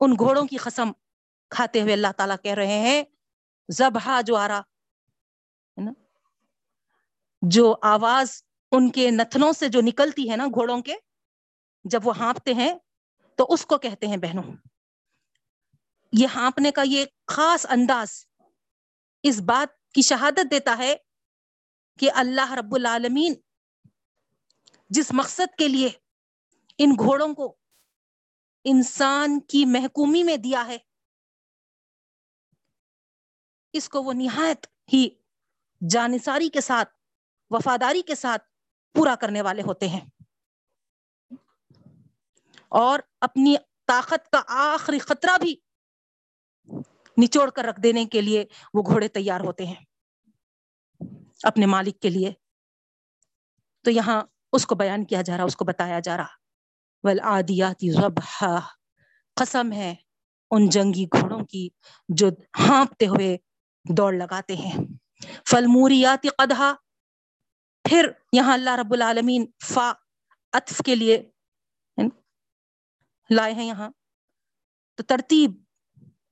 ان 0.00 0.14
گھوڑوں 0.18 0.44
کی 0.44 0.56
قسم 0.56 0.92
کھاتے 1.50 1.80
ہوئے 1.82 1.92
اللہ 1.92 2.12
تعالیٰ 2.16 2.36
کہہ 2.42 2.54
رہے 2.54 2.78
ہیں 2.78 3.02
زبہ 3.68 4.20
جو 4.26 4.36
آ 4.36 4.48
رہا 4.48 4.62
جو 7.42 7.74
آواز 7.82 8.42
ان 8.72 8.90
کے 8.90 9.10
نتنوں 9.10 9.52
سے 9.52 9.68
جو 9.68 9.80
نکلتی 9.82 10.30
ہے 10.30 10.36
نا 10.36 10.46
گھوڑوں 10.46 10.80
کے، 10.82 10.94
جب 11.84 12.06
وہ 12.06 12.16
ہانپتے 12.18 12.54
ہیں 12.54 12.74
تو 13.38 13.46
اس 13.48 13.66
کو 13.66 13.78
کہتے 13.78 14.06
ہیں 14.06 14.16
بہنوں۔ 14.16 14.42
یہ 16.12 16.26
ہانپنے 16.34 16.70
کا 16.70 16.82
یہ 16.84 17.04
خاص 17.26 17.66
انداز 17.70 18.10
اس 19.22 19.40
بات 19.40 19.76
کی 19.94 20.02
شہادت 20.02 20.50
دیتا 20.50 20.76
ہے 20.78 20.94
کہ 21.98 22.10
اللہ 22.14 22.52
رب 22.52 22.74
العالمین 22.74 23.34
جس 24.90 25.12
مقصد 25.12 25.54
کے 25.58 25.68
لیے 25.68 25.88
ان 26.78 26.90
گھوڑوں 26.98 27.34
کو 27.34 27.56
انسان 28.64 29.40
کی 29.40 29.64
محکومی 29.64 30.22
میں 30.22 30.36
دیا 30.36 30.66
ہے۔ 30.66 30.78
اس 33.72 33.88
کو 33.88 34.02
وہ 34.02 34.12
نہایت 34.12 34.66
ہی 34.92 35.08
جانساری 35.90 36.48
کے 36.48 36.60
ساتھ، 36.60 36.88
وفاداری 37.50 38.02
کے 38.02 38.14
ساتھ 38.14 38.42
پورا 38.92 39.14
کرنے 39.14 39.42
والے 39.42 39.62
ہوتے 39.62 39.88
ہیں۔ 39.88 40.00
اور 42.68 42.98
اپنی 43.20 43.56
طاقت 43.86 44.30
کا 44.30 44.42
آخری 44.46 44.98
خطرہ 44.98 45.38
بھی 45.38 45.56
نچوڑ 47.24 47.50
کر 47.50 47.64
رکھ 47.64 47.80
دینے 47.80 48.06
کے 48.06 48.20
لیے 48.20 48.44
وہ 48.74 48.82
گھوڑے 48.82 49.08
تیار 49.08 49.40
ہوتے 49.40 49.66
ہیں۔ 49.66 49.84
اپنے 51.42 51.66
مالک 51.66 52.00
کے 52.00 52.10
لیے۔ 52.10 52.32
تو 53.82 53.90
یہاں 53.90 54.22
اس 54.52 54.66
کو 54.66 54.74
بیان 54.74 55.04
کیا 55.04 55.22
جا 55.22 55.36
رہا، 55.36 55.44
اس 55.44 55.56
کو 55.56 55.64
بتایا 55.64 56.00
جا 56.00 56.16
رہا۔ 56.16 56.43
ول 57.04 57.20
آدیاتی 57.22 57.90
قسم 59.36 59.72
ہے 59.72 59.94
ان 60.50 60.68
جنگی 60.68 61.04
گھوڑوں 61.04 61.44
کی 61.44 61.68
جو 62.08 62.28
ہانپتے 62.58 63.06
ہوئے 63.06 63.36
دوڑ 63.96 64.12
لگاتے 64.14 64.56
ہیں۔ 64.56 64.72
فل 65.50 65.66
موریاتی 65.66 66.28
قدہ 66.28 66.74
پھر 67.84 68.10
یہاں 68.32 68.52
اللہ 68.54 68.76
رب 68.78 68.92
العالمین 68.92 69.46
فا 69.64 69.92
اطف 70.52 70.82
کے 70.84 70.94
لیے 70.94 71.22
لائے 73.30 73.52
ہیں 73.54 73.66
یہاں۔ 73.66 73.90
تو 74.98 75.02
ترتیب 75.02 75.50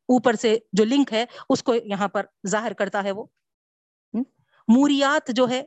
اوپر 0.08 0.34
سے 0.34 0.58
جو 0.72 0.84
لنک 0.84 1.12
ہے 1.12 1.24
اس 1.48 1.62
کو 1.62 1.74
یہاں 1.74 2.08
پر 2.08 2.26
ظاہر 2.46 2.72
کرتا 2.72 3.04
ہے 3.04 3.12
وہ۔ 3.12 3.24
موریات 4.68 5.30
جو 5.36 5.48
ہے 5.48 5.62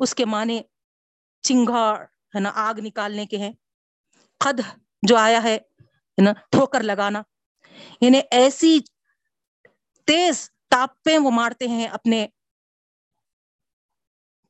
اس 0.00 0.14
کے 0.14 0.24
معنی 0.24 0.60
چنگاڑ 1.44 2.02
ہے 2.34 2.40
نا، 2.40 2.52
آگ 2.54 2.74
نکالنے 2.78 3.26
کے 3.26 3.38
ہیں۔ 3.38 3.52
قد 4.42 4.60
جو 5.02 5.16
آیا 5.16 5.42
ہے 5.42 5.56
نا، 6.18 6.32
ٹھوکر 6.50 6.82
لگانا۔ 6.82 7.22
یعنی 8.00 8.20
ایسی 8.30 8.78
تیز 10.08 10.48
تاپیں 10.70 11.18
وہ 11.18 11.30
مارتے 11.30 11.68
ہیں 11.68 11.86
اپنے 11.88 12.26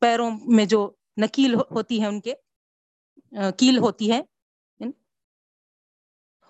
پیروں 0.01 0.29
میں 0.47 0.65
جو 0.65 0.79
نکیل 1.17 1.53
ہوتی 1.71 2.01
ہے 2.01 2.07
ان 2.07 2.19
کے 2.21 2.33
کیل 3.57 3.77
ہوتی 3.77 4.11
ہے 4.11 4.19
یعنی 4.79 4.91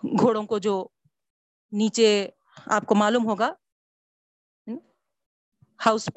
گھوڑوں 0.03 0.43
کو 0.43 0.57
جو 0.59 0.75
نیچے 1.73 2.09
آپ 2.67 2.85
کو 2.85 2.95
معلوم 2.95 3.25
ہوگا 3.25 3.51
یعنی 4.67 4.79
ہاؤس 5.79 6.09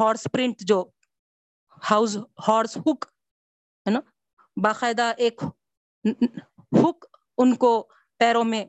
ہارس 0.00 0.26
پرنٹ 0.32 0.60
جو 0.60 0.84
ہاؤس 1.82 2.16
ہارس 2.48 2.76
ہک، 2.76 3.04
ہے 3.86 3.90
نا، 3.90 4.00
باقاعدہ 4.56 5.12
ایک 5.16 5.42
ہک 6.78 7.04
ان 7.38 7.54
کو 7.56 7.88
پیروں 8.18 8.44
میں 8.44 8.64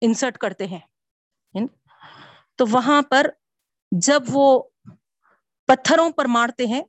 انسرٹ 0.00 0.38
کرتے 0.38 0.66
ہیں۔ 0.66 0.80
یعنی 1.54 1.66
تو 2.54 2.64
وہاں 2.70 3.02
پر 3.02 3.26
جب 3.92 4.22
وہ 4.28 4.62
پتھروں 5.66 6.10
پر 6.10 6.24
مارتے 6.24 6.66
ہیں، 6.66 6.82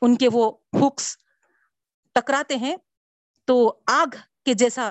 ان 0.00 0.16
کے 0.16 0.28
وہ 0.32 0.56
ہکس 0.80 1.16
ٹکراتے 2.14 2.56
ہیں، 2.56 2.76
تو 3.44 3.80
آگ 3.86 4.16
کے 4.44 4.54
جیسا 4.54 4.90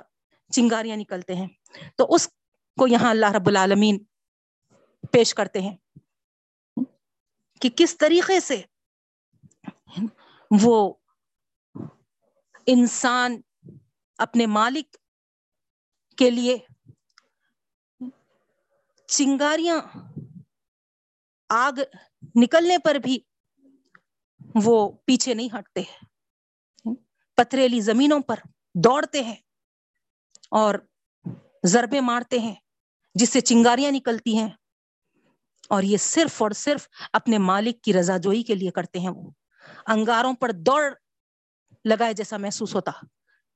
چنگاریاں 0.52 0.98
نکلتے 0.98 1.36
ہیں۔ 1.36 1.48
تو 1.96 2.06
اس 2.10 2.28
کو 2.80 2.88
یہاں 2.88 3.10
اللہ 3.10 3.32
رب 3.32 3.48
العالمین 3.48 4.04
پیش 5.12 5.34
کرتے 5.34 5.62
ہیں۔ 5.62 5.78
کہ 7.62 7.70
کس 7.76 7.98
طریقے 7.98 8.40
سے 8.40 8.62
وہ 10.62 10.94
انسان 12.66 13.42
اپنے 14.18 14.46
مالک 14.46 14.98
کے 16.18 16.30
لیے 16.30 16.58
چنگاریاں 19.08 19.80
آگ 21.50 21.80
نکلنے 22.36 22.78
پر 22.78 22.96
بھی 22.96 23.20
وہ 24.56 24.92
پیچھے 25.06 25.34
نہیں 25.34 25.50
ہٹتے 25.60 25.84
پتھریلی 27.38 27.80
زمینوں 27.80 28.20
پر 28.20 28.36
دوڑتے 28.76 29.24
ہیں 29.24 29.36
اور 30.52 30.76
ضربے 31.66 32.02
مارتے 32.02 32.40
ہیں 32.40 32.56
جس 33.16 33.30
سے 33.30 33.42
چنگاریاں 33.42 33.92
نکلتی 33.92 34.38
ہیں۔ 34.38 34.50
اور 35.70 35.84
یہ 35.84 35.98
صرف 35.98 36.42
اور 36.42 36.52
صرف 36.52 36.88
اپنے 37.14 37.38
مالک 37.38 37.82
کی 37.82 37.94
رضا 37.94 38.18
جوئی 38.18 38.44
کے 38.44 38.56
لیے 38.56 38.72
کرتے 38.72 39.00
ہیں۔ 39.00 39.10
وہ 39.10 39.32
انگاروں 39.88 40.34
پر 40.34 40.52
دوڑ 40.52 40.84
لگائے 41.86 42.14
جیسا 42.14 42.38
محسوس 42.38 42.76
ہوتا، 42.76 42.92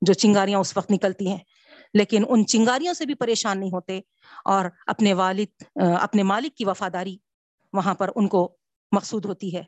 جو 0.01 0.13
چنگاریاں 0.13 0.59
اس 0.59 0.77
وقت 0.77 0.91
نکلتی 0.91 1.27
ہیں۔ 1.27 1.39
لیکن 1.93 2.23
ان 2.29 2.45
چنگاریوں 2.45 2.93
سے 2.93 3.05
بھی 3.05 3.15
پریشان 3.15 3.59
نہیں 3.59 3.69
ہوتے 3.69 3.99
اور 4.45 4.65
اپنے 4.87 5.13
والد، 5.13 5.63
اپنے 6.01 6.23
مالک 6.23 6.55
کی 6.55 6.65
وفاداری 6.65 7.17
وہاں 7.73 7.95
پر 7.95 8.09
ان 8.15 8.27
کو 8.27 8.57
مقصود 8.91 9.25
ہوتی 9.25 9.55
ہے۔ 9.55 9.63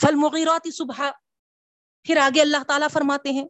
فل 0.00 0.14
مغیرات 0.14 0.68
صبح 0.74 1.10
پھر 2.02 2.16
آگے 2.16 2.40
اللہ 2.40 2.62
تعالیٰ 2.66 2.88
فرماتے 2.90 3.32
ہیں۔ 3.32 3.44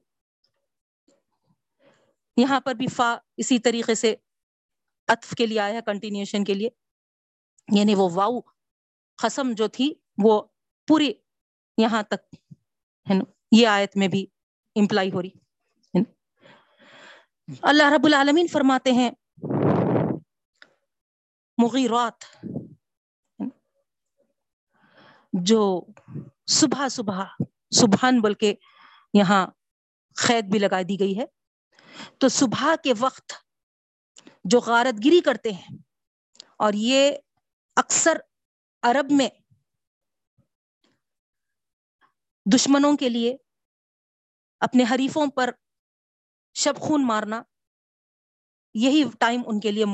یہاں 2.37 2.61
پر 2.61 2.75
بھی 2.75 2.87
فا 2.87 3.17
اسی 3.37 3.59
طریقے 3.59 3.95
سے 3.95 4.15
اطف 5.09 5.31
کے 5.31 5.47
لیے 5.47 5.61
آیا 5.61 5.81
کنٹینیوشن 5.81 6.45
کے 6.45 6.55
لیے۔ 6.55 6.69
یعنی 7.73 7.95
وہ 7.95 8.09
واؤ 8.15 8.41
قسم 9.17 9.53
جو 9.53 9.69
تھی، 9.69 9.95
وہ 10.23 10.43
پوری 10.87 11.13
یہاں 11.79 12.03
تک 12.03 12.35
ہے 13.11 13.15
نا۔ 13.15 13.38
یہ 13.53 13.67
آیت 13.69 13.97
میں 13.97 14.09
بھی 14.09 14.25
امپلائی 14.77 15.11
ہو 15.13 15.23
رہی۔ 15.23 15.31
اللہ 17.63 17.93
رب 17.93 18.07
العالمین 18.07 18.47
فرماتے 18.47 18.93
ہیں، 18.93 19.11
مغیرات، 21.59 22.25
جو 25.33 25.63
صبح 26.51 26.89
صبح، 26.89 27.25
سبحان 27.71 28.21
بول 28.21 28.35
کے 28.35 28.55
یہاں 29.15 29.47
قید 30.17 30.45
بھی 30.45 30.59
لگا 30.59 30.81
دی 30.89 30.99
گئی 31.01 31.19
ہے۔ 31.19 31.25
تو 32.19 32.29
صبح 32.31 32.75
کے 32.85 32.93
وقت 32.99 33.33
جو 34.45 34.61
غارت 34.61 35.05
گری 35.05 35.21
کرتے 35.21 35.53
ہیں، 35.53 35.77
اور 36.59 36.73
یہ 36.75 37.11
اکثر 37.77 38.19
عرب 38.83 39.11
میں 39.11 39.29
دشمنوں 42.55 42.97
کے 42.97 43.09
لیے 43.09 43.37
اپنے 44.61 44.85
حریفوں 44.91 45.27
پر 45.27 45.51
شب 46.55 46.75
خون 46.77 47.07
مارنا، 47.07 47.43
یہی 48.75 49.05
ٹائم 49.21 49.43
ان 49.47 49.61
کے 49.61 49.73
لیے 49.73 49.85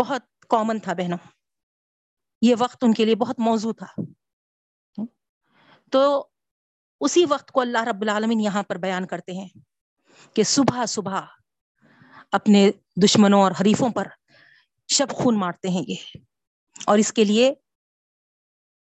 بہت 0.00 0.22
کامن 0.48 0.78
تھا 0.78 0.92
بہنوں۔ 0.92 1.18
یہ 2.42 2.54
وقت 2.58 2.76
ان 2.82 2.94
کے 2.94 3.04
لیے 3.04 3.14
بہت 3.14 3.38
موضوع 3.38 3.72
تھا۔ 3.72 3.86
تو 5.90 6.28
اسی 7.00 7.24
وقت 7.28 7.50
کو 7.50 7.60
اللہ 7.60 7.78
رب 7.78 8.02
العالمین 8.02 8.40
یہاں 8.40 8.62
پر 8.62 8.76
بیان 8.76 9.06
کرتے 9.06 9.32
ہیں 9.32 9.48
کہ 10.36 10.42
صبح 10.42 10.86
صبح 10.86 11.20
اپنے 12.32 12.70
دشمنوں 13.04 13.42
اور 13.42 13.52
حریفوں 13.60 13.90
پر 13.90 14.06
شب 14.88 15.06
خون 15.10 15.38
مارتے 15.38 15.68
ہیں 15.68 15.82
یہ۔ 15.88 16.18
اور 16.86 16.98
اس 16.98 17.12
کے 17.12 17.24
لیے 17.24 17.54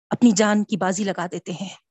اپنی 0.10 0.31
جان 0.31 0.63
کی 0.63 0.77
بازی 0.77 1.03
لگا 1.03 1.25
دیتے 1.31 1.51
ہیں۔ 1.51 1.90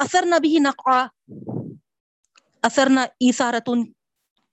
اثر 0.00 0.24
نہ 0.26 0.34
بھی 0.38 0.58
نقا 0.60 1.06
اثر 2.62 2.86
نہ 2.90 3.00
ایسارتن 3.00 3.92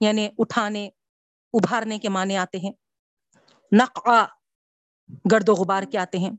یعنی 0.01 0.29
اٹھانے، 0.37 0.89
ابھارنے 1.53 1.99
کے 1.99 2.09
معنی 2.09 2.37
آتے 2.37 2.57
ہیں۔ 2.57 2.71
نقا 3.71 4.25
گرد 5.31 5.49
و 5.49 5.53
غبار 5.53 5.83
کے 5.83 5.97
آتے 5.97 6.17
ہیں۔ 6.17 6.29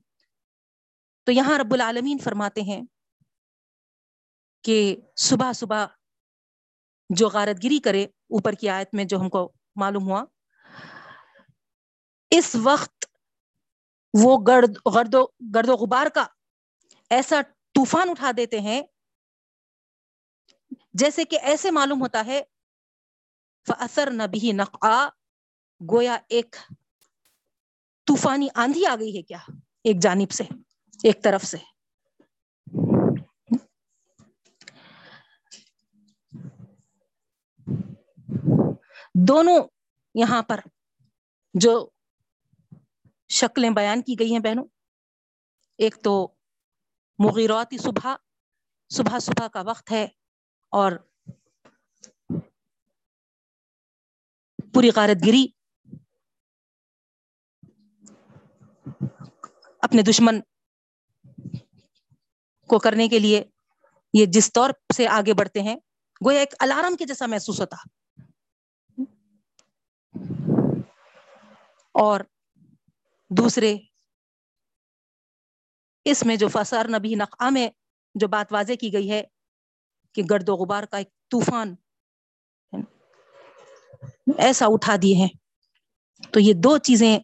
تو 1.25 1.33
یہاں 1.33 1.59
رب 1.59 1.75
العالمین 1.75 2.19
فرماتے 2.19 2.61
ہیں 2.63 2.83
کہ 4.63 4.97
صبح 5.17 5.53
صبح 5.53 5.87
جو 7.11 7.29
غارت 7.29 7.65
گری 7.65 7.79
کرے، 7.79 8.05
اوپر 8.05 8.53
کی 8.53 8.69
آیت 8.69 8.89
میں 8.93 9.05
جو 9.05 9.21
ہم 9.21 9.29
کو 9.29 9.53
معلوم 9.77 10.03
ہوا، 10.03 10.25
اس 12.31 12.57
وقت 12.63 13.07
وہ 14.23 14.39
گرد 14.47 14.77
گرد 14.95 15.15
و 15.15 15.27
گرد 15.55 15.69
و 15.69 15.73
غبار 15.73 16.07
کا 16.07 16.27
ایسا 17.11 17.41
طوفان 17.75 18.11
اٹھا 18.11 18.31
دیتے 18.37 18.61
ہیں 18.61 18.83
جیسے 20.99 21.25
کہ 21.25 21.39
ایسے 21.43 21.71
معلوم 21.71 22.01
ہوتا 22.01 22.23
ہے 22.27 22.43
اثر 23.69 24.11
نبی 24.11 24.53
نقا 24.53 25.09
گویا 25.93 26.19
ایک 26.29 26.57
طوفانی 28.07 28.49
آندھی 28.55 28.87
آ 28.87 28.97
گئی 29.01 29.17
ہے 29.17 29.23
کیا؟ 29.23 29.39
ایک 29.85 30.03
جانب 30.03 30.31
سے، 30.31 30.45
ایک 31.03 31.23
طرف 31.23 31.45
سے۔ 31.45 31.57
دونوں 39.15 39.69
یہاں 40.15 40.43
پر 40.43 40.61
جو 41.55 41.89
شکلیں 43.29 43.71
بیان 43.71 44.03
کی 44.03 44.17
گئی 44.19 44.33
ہیں 44.33 44.41
بہنوں، 44.41 44.65
ایک 45.79 45.97
تو 46.03 46.35
مغیراتی 47.19 47.79
صبح 47.79 48.17
صبح 48.89 49.19
صبح 49.19 49.49
کا 49.49 49.63
وقت 49.67 49.93
ہے۔ 49.93 50.07
اور 50.73 50.93
پوری 54.75 54.91
غارت 54.91 55.27
گری، 55.27 55.47
اپنے 59.83 60.03
دشمن 60.03 60.41
کو 62.67 62.79
کرنے 62.79 63.09
کے 63.09 63.19
لیے 63.19 63.45
یہ 64.15 64.27
جس 64.27 64.53
طور 64.53 64.71
سے 64.97 65.09
آگے 65.09 65.35
بڑھتے 65.35 65.63
ہیں، 65.63 65.77
گویا 66.27 66.41
ایک 66.41 66.55
الارم 66.59 66.97
کے 66.97 67.05
جیسا 67.05 67.27
محسوس 67.27 67.61
ہوتا۔ 67.61 67.77
اور 71.95 72.21
دوسرے، 73.31 73.77
اس 76.05 76.27
میں 76.27 76.37
جو 76.37 76.49
فسار 76.49 76.87
نبی 76.87 77.15
نقا 77.15 77.51
میں 77.51 77.69
جو 78.15 78.29
بات 78.29 78.53
واضح 78.53 78.73
کی 78.81 78.93
گئی 78.93 79.11
ہے 79.11 79.23
کہ 80.17 80.23
گرد 80.31 80.49
و 80.49 80.53
غبار 80.53 80.85
کا 80.85 80.97
ایک 80.97 81.09
طوفان 81.31 81.75
ایسا 84.39 84.67
اٹھا 84.69 84.97
دیے 85.03 85.15
ہیں۔ 85.17 85.29
تو 86.33 86.41
یہ 86.41 86.53
دو 86.53 86.79
چیزیں 86.79 87.19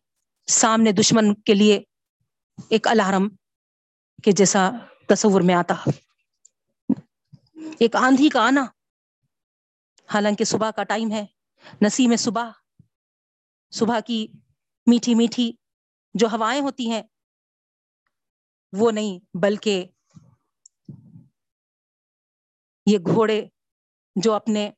سامنے 0.47 0.93
دشمن 0.93 1.35
کے 1.35 1.55
لیے 1.55 1.83
ایک 2.69 2.89
الارم 2.89 3.29
کے 4.25 4.33
جیسا 4.33 4.71
تصور 5.09 5.41
میں 5.41 5.55
آتا۔ 5.55 5.75
ایک 7.79 7.97
آندھی 7.97 8.29
کا 8.29 8.41
آنا۔ 8.41 8.65
حالانکہ 10.15 10.45
صبح 10.45 10.71
کا 10.71 10.85
ٹائم 10.85 11.13
ہے۔ 11.13 11.27
نسیم 11.83 12.17
صبح۔ 12.17 12.51
صبح 13.71 14.01
کی 14.01 14.27
میٹھی 14.87 15.15
میٹھی 15.15 15.53
جو 16.15 16.27
ہوائیں 16.27 16.63
ہوتی 16.63 16.91
ہیں، 16.91 17.03
وہ 18.73 18.91
نہیں، 18.91 19.37
بلکہ 19.43 19.85
یہ 22.87 22.99
گھوڑے 22.99 23.47
جو 24.17 24.33
اپنے 24.33 24.71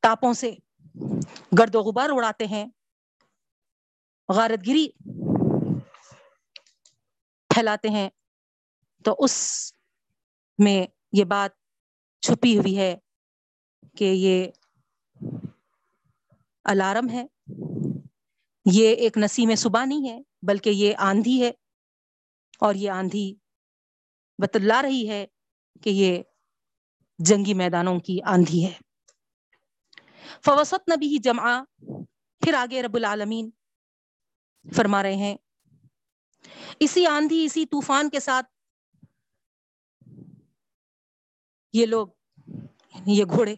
ٹاپوں 0.00 0.32
سے 0.32 0.54
گرد 1.58 1.74
و 1.74 1.80
غبار 1.80 2.08
اڑاتے 2.12 2.46
ہیں، 2.46 2.66
غارت 4.28 4.68
گری 4.68 4.88
پھیلاتے 7.48 7.88
ہیں۔ 7.88 8.10
تو 9.04 9.16
اس 9.18 9.72
میں 10.58 10.86
یہ 11.12 11.24
بات 11.24 11.50
چھپی 12.20 12.58
ہوئی 12.58 12.78
ہے 12.78 12.96
کہ 13.96 14.04
یہ 14.04 14.50
الارم 16.64 17.08
ہے۔ 17.08 17.26
یہ 18.72 18.88
ایک 18.94 19.18
نسیم 19.18 19.54
صبح 19.54 19.84
نہیں 19.84 20.08
ہے، 20.08 20.20
بلکہ 20.42 20.70
یہ 20.70 20.94
آندھی 20.98 21.42
ہے۔ 21.42 21.50
اور 22.60 22.74
یہ 22.74 22.90
آندھی 22.90 23.34
بتلا 24.38 24.82
رہی 24.82 25.08
ہے 25.08 25.26
کہ 25.82 25.90
یہ 25.90 26.22
جنگی 27.18 27.54
میدانوں 27.54 28.00
کی 28.00 28.18
آندھی 28.22 28.64
ہے۔ 28.64 28.78
فوسط 30.44 30.88
نبی 30.88 31.18
جمع 31.18 31.62
پھر 32.40 32.54
آگے 32.54 32.82
رب 32.82 32.94
العالمین 32.94 33.50
فرما 34.76 35.02
رہے 35.02 35.14
ہیں۔ 35.14 35.36
اسی 36.80 37.06
آندھی، 37.06 37.44
اسی 37.44 37.66
طوفان 37.66 38.10
کے 38.10 38.20
ساتھ 38.20 38.46
یہ 41.72 41.86
لوگ 41.86 42.08
یعنی 42.46 43.18
یہ 43.18 43.24
گھوڑے، 43.24 43.56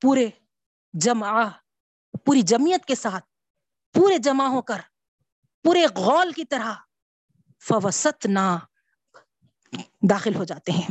پورے 0.00 0.28
جمع 0.92 1.48
پوری 2.24 2.42
جمعیت 2.42 2.84
کے 2.84 2.94
ساتھ، 2.94 3.24
پورے 3.92 4.18
جمع 4.18 4.46
ہو 4.46 4.62
کر، 4.62 4.80
پورے 5.64 5.84
غول 5.96 6.32
کی 6.32 6.44
طرح 6.44 6.74
فوسط 7.60 8.26
نہ 8.26 8.58
داخل 10.10 10.34
ہو 10.34 10.44
جاتے 10.44 10.72
ہیں۔ 10.72 10.88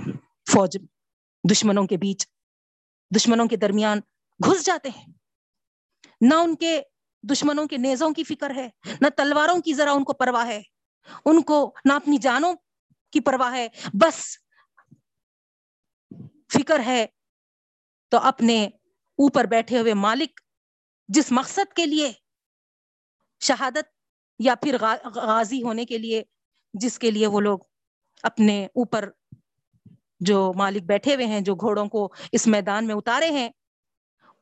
فوج 0.52 0.78
میں 0.78 1.01
دشمنوں 1.50 1.88
کے 1.88 1.98
بیچ، 1.98 2.28
دشمنوں 3.16 3.46
کے 3.46 3.56
درمیان 3.56 4.00
گھس 4.46 4.66
جاتے 4.66 4.90
ہیں۔ 4.90 5.06
نہ 6.22 6.34
ان 6.34 6.56
کے 6.56 6.82
دشمنوں 7.32 7.66
کے 7.66 7.78
نیزوں 7.78 8.12
کی 8.12 8.24
فکر 8.24 8.56
ہے، 8.56 8.70
نہ 9.02 9.08
تلواروں 9.18 9.62
کی 9.62 9.74
ذرا 9.74 9.92
ان 9.92 10.04
کو 10.04 10.14
پرواہ 10.14 10.48
ہے۔ 10.48 10.62
ان 11.26 11.42
کو 11.42 11.76
نہ 11.86 11.94
اپنی 11.94 12.18
جانوں 12.18 12.54
کی 13.12 13.20
پرواہ 13.20 13.54
ہے، 13.54 13.68
بس 13.94 14.38
فکر 16.54 16.80
ہے۔ 16.86 17.06
تو 18.10 18.18
اپنے 18.18 18.66
اوپر 18.66 19.46
بیٹھے 19.46 19.80
ہوئے 19.80 19.94
مالک، 19.94 20.42
جس 21.08 21.32
مقصد 21.32 21.74
کے 21.74 21.86
لیے 21.86 22.12
شہادت 23.40 23.98
یا 24.40 24.56
پھر 24.56 24.76
غازی 25.16 25.64
ہونے 25.64 25.86
کے 25.86 25.98
لیے، 25.98 26.24
جس 26.74 27.00
کے 27.00 27.12
لیے 27.12 27.28
وہ 27.28 27.42
لوگ 27.42 27.60
اپنے 28.24 28.66
اوپر 28.66 29.10
جو 30.22 30.52
مالک 30.56 30.84
بیٹھے 30.84 31.16
ہوئے 31.16 31.26
ہیں، 31.26 31.42
جو 31.42 31.56
گھوڑوں 31.56 31.86
کو 31.86 32.14
اس 32.32 32.48
میدان 32.48 32.88
میں 32.88 32.96
اتارے 32.96 33.30
ہیں، 33.32 33.50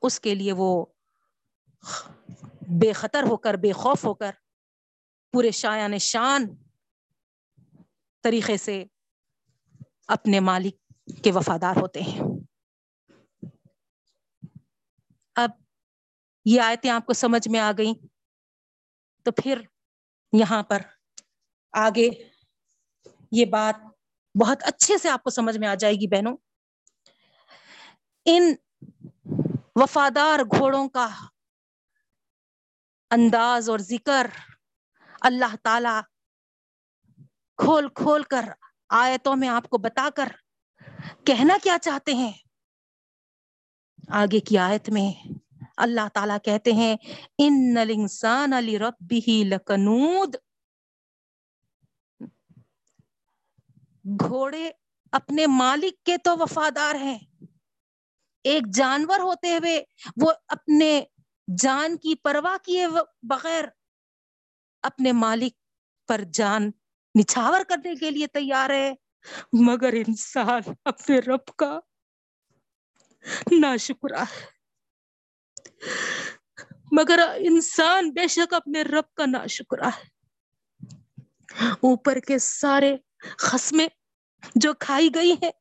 اس 0.01 0.19
کے 0.19 0.35
لیے 0.35 0.53
وہ 0.53 0.85
بے 2.79 2.93
خطر 2.93 3.23
ہو 3.23 3.37
کر، 3.37 3.53
بے 3.53 3.71
خوف 3.71 4.05
ہو 4.05 4.13
کر، 4.13 4.31
پورے 5.33 5.51
شایان 5.51 5.97
شان 5.97 6.45
طریقے 8.23 8.57
سے 8.57 8.83
اپنے 10.07 10.39
مالک 10.39 10.75
کے 11.23 11.31
وفادار 11.31 11.75
ہوتے 11.75 12.01
ہیں۔ 12.01 12.19
اب 15.35 15.51
یہ 16.45 16.61
آیتیں 16.61 16.89
آپ 16.89 17.05
کو 17.05 17.13
سمجھ 17.13 17.47
میں 17.47 17.59
آ 17.59 17.71
گئیں، 17.77 17.93
تو 19.25 19.31
پھر 19.31 19.61
یہاں 20.33 20.63
پر 20.63 20.81
آگے 21.71 22.09
یہ 23.31 23.45
بات 23.45 23.75
بہت 24.39 24.63
اچھے 24.63 24.97
سے 24.97 25.10
آپ 25.10 25.23
کو 25.23 25.30
سمجھ 25.30 25.58
میں 25.58 25.67
آ 25.67 25.75
جائے 25.75 25.93
گی 25.93 26.08
بہنوں۔ 26.08 26.38
ان 28.25 28.54
وفادار 29.75 30.39
گھوڑوں 30.39 30.89
کا 30.89 31.08
انداز 33.12 33.69
اور 33.69 33.80
ذکر 33.80 34.28
اللہ 35.21 35.56
تعالی 35.63 35.99
کھول 37.58 37.88
کھول 37.89 38.23
کر 38.23 38.45
آیتوں 38.89 39.36
میں 39.36 39.47
آپ 39.47 39.69
کو 39.69 39.78
بتا 39.78 40.10
کر 40.15 40.30
کہنا 41.25 41.58
کیا 41.63 41.78
چاہتے 41.82 42.13
ہیں۔ 42.13 42.32
آگے 44.10 44.39
کی 44.39 44.58
آیت 44.58 44.89
میں 44.89 45.30
اللہ 45.78 46.08
تعالیٰ 46.13 46.38
کہتے 46.43 46.71
ہیں، 46.71 46.95
ان 47.38 47.78
الانسان 47.78 48.54
علی 48.54 48.80
ربی 48.80 49.43
لکنود 49.43 50.36
گھوڑے 54.05 54.71
اپنے 55.12 55.47
مالک 55.47 56.03
کے 56.05 56.17
تو 56.17 56.38
وفادار 56.38 56.95
ہیں۔ 56.95 57.19
ایک 58.43 58.63
جانور 58.73 59.19
ہوتے 59.19 59.57
ہوئے 59.57 59.83
وہ 60.21 60.31
اپنے 60.47 61.01
جان 61.57 61.97
کی 61.97 62.15
پرواہ 62.15 62.57
کیے 62.63 62.88
بغیر 63.23 63.65
اپنے 64.83 65.12
مالک 65.12 65.53
پر 66.07 66.21
جان 66.33 66.71
نچھاور 67.19 67.62
کرنے 67.69 67.95
کے 67.95 68.12
لیے 68.12 68.27
تیار 68.27 68.69
ہے۔ 68.69 68.93
مگر 69.67 69.93
انسان 69.93 70.62
اپنے 70.85 71.19
رب 71.19 71.45
کا 71.57 71.79
نا 73.62 73.77
شکرا 73.77 74.23
ہے۔ 74.23 74.45
مگر 76.91 77.19
انسان 77.38 78.12
بے 78.12 78.27
شک 78.27 78.53
اپنے 78.53 78.81
رب 78.81 79.13
کا 79.15 79.25
نا 79.25 79.47
شکرا 79.47 79.88
ہے۔ 79.88 80.07
اوپر 81.81 82.19
کے 82.19 82.39
سارے 82.39 82.97
خسمے 83.38 83.88
جو 84.55 84.73
کھائی 84.73 85.10
گئی 85.15 85.32
ہیں۔ 85.32 85.51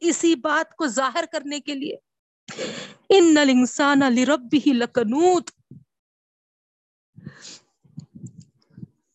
اسی 0.00 0.34
بات 0.34 0.76
کو 0.76 0.86
ظاہر 0.86 1.24
کرنے 1.32 1.60
کے 1.60 1.74
لیے۔ 1.74 1.96
ان 3.08 3.38
الانسان 3.38 4.00
لربه 4.00 4.72
لکنوت۔ 4.72 5.50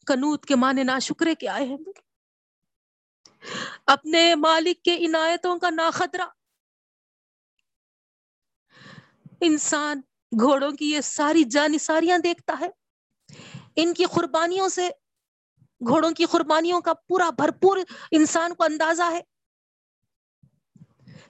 کنوت 0.07 0.45
کے 0.45 0.55
معنی 0.55 0.83
نا 0.83 0.99
شکرے 0.99 1.35
کے 1.35 1.47
آئے 1.47 1.65
ہیں۔ 1.65 1.77
اپنے 3.85 4.35
مالک 4.35 4.83
کے 4.83 4.95
عنایتوں 4.95 5.59
کا 5.59 5.69
نا 5.69 5.89
خطرہ 5.93 6.21
انسان 9.41 10.01
گھوڑوں 10.39 10.71
کی 10.71 10.91
یہ 10.91 11.01
ساری 11.01 11.43
جانساریاں 11.43 12.17
دیکھتا 12.17 12.55
ہے۔ 12.59 12.69
ان 13.75 13.93
کی 13.93 14.05
قربانیوں 14.05 14.69
سے 14.69 14.89
گھوڑوں 15.87 16.11
کی 16.11 16.25
قربانیوں 16.25 16.81
کا 16.81 16.93
پورا 16.93 17.29
بھرپور 17.29 17.77
انسان 18.11 18.53
کو 18.53 18.63
اندازہ 18.63 19.03
ہے۔ 19.11 19.21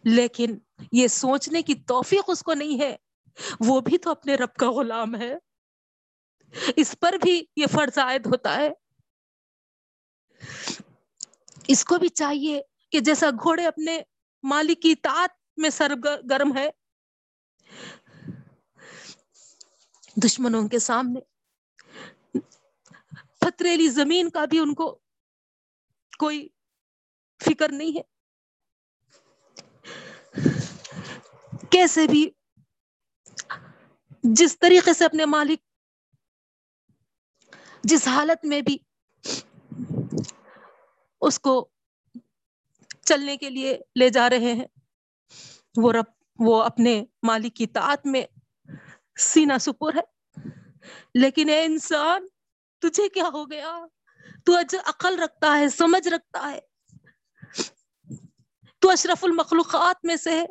لیکن 0.04 0.58
یہ 0.92 1.08
سوچنے 1.08 1.62
کی 1.62 1.76
توفیق 1.76 2.24
اس 2.28 2.44
کو 2.44 2.54
نہیں 2.54 2.80
ہے۔ 2.80 2.96
وہ 3.60 3.82
بھی 3.82 3.98
تو 3.98 4.10
اپنے 4.10 4.36
رب 4.36 4.54
کا 4.54 4.72
غلام 4.72 5.16
ہے۔ 5.16 5.34
اس 6.76 6.96
پر 7.00 7.14
بھی 7.22 7.46
یہ 7.56 7.66
فرض 7.68 7.98
عائد 7.98 8.26
ہوتا 8.26 8.56
ہے۔ 8.56 8.70
اس 11.68 11.86
کو 11.86 11.98
بھی 11.98 12.08
چاہیے 12.08 12.62
کہ 12.92 13.00
جیسا 13.00 13.30
گھوڑے 13.30 13.68
اپنے 13.68 14.02
مالک 14.44 14.82
کی 14.82 14.96
تعت 14.96 15.30
میں 15.58 15.70
سر 15.70 15.92
گرم 16.30 16.58
ہے، 16.58 16.70
دشمنوں 20.24 20.68
کے 20.68 20.80
سامنے 20.80 21.20
پتریلی 23.48 23.90
زمین 23.90 24.30
کا 24.30 24.46
بھی 24.46 24.60
ان 24.60 24.74
کو 24.74 25.00
کوئی 26.20 26.48
فکر 27.46 27.70
نہیں 27.72 27.98
ہے۔ 27.98 28.02
کیسے 31.72 32.08
بھی 32.08 32.30
جس 34.24 34.60
طریقے 34.60 34.94
سے 34.94 35.06
اپنے 35.06 35.26
مالک 35.26 35.60
جس 37.84 38.08
حالت 38.08 38.46
میں 38.46 38.62
بھی 38.62 38.78
اس 41.22 41.40
کو 41.40 41.70
چلنے 43.06 43.38
کے 43.38 43.50
لیے 43.50 43.80
لے 43.96 44.10
جا 44.10 44.30
رہے 44.30 44.54
ہیں، 44.54 44.68
وہ 45.78 45.92
رب، 45.92 46.06
وہ 46.40 46.64
اپنے 46.64 47.06
مالک 47.24 47.56
کی 47.56 47.68
طاعت 47.68 48.06
میں 48.06 48.26
سینا 49.20 49.58
سپر 49.58 49.96
ہے۔ 49.96 50.18
لیکن 51.14 51.50
اے 51.50 51.66
انسان 51.66 52.28
تجھے 52.80 53.10
کیا 53.10 53.30
ہو 53.34 53.52
گیا؟ 53.52 53.80
تو 54.46 54.58
عقل 54.86 55.20
رکھتا 55.20 55.58
ہے، 55.60 55.70
سمجھ 55.70 56.08
رکھتا 56.08 56.52
ہے۔ 56.52 56.60
تو 58.80 58.90
اشرف 58.90 59.24
المخلوقات 59.24 60.06
میں 60.06 60.16
سے 60.16 60.40
ہے 60.40 60.46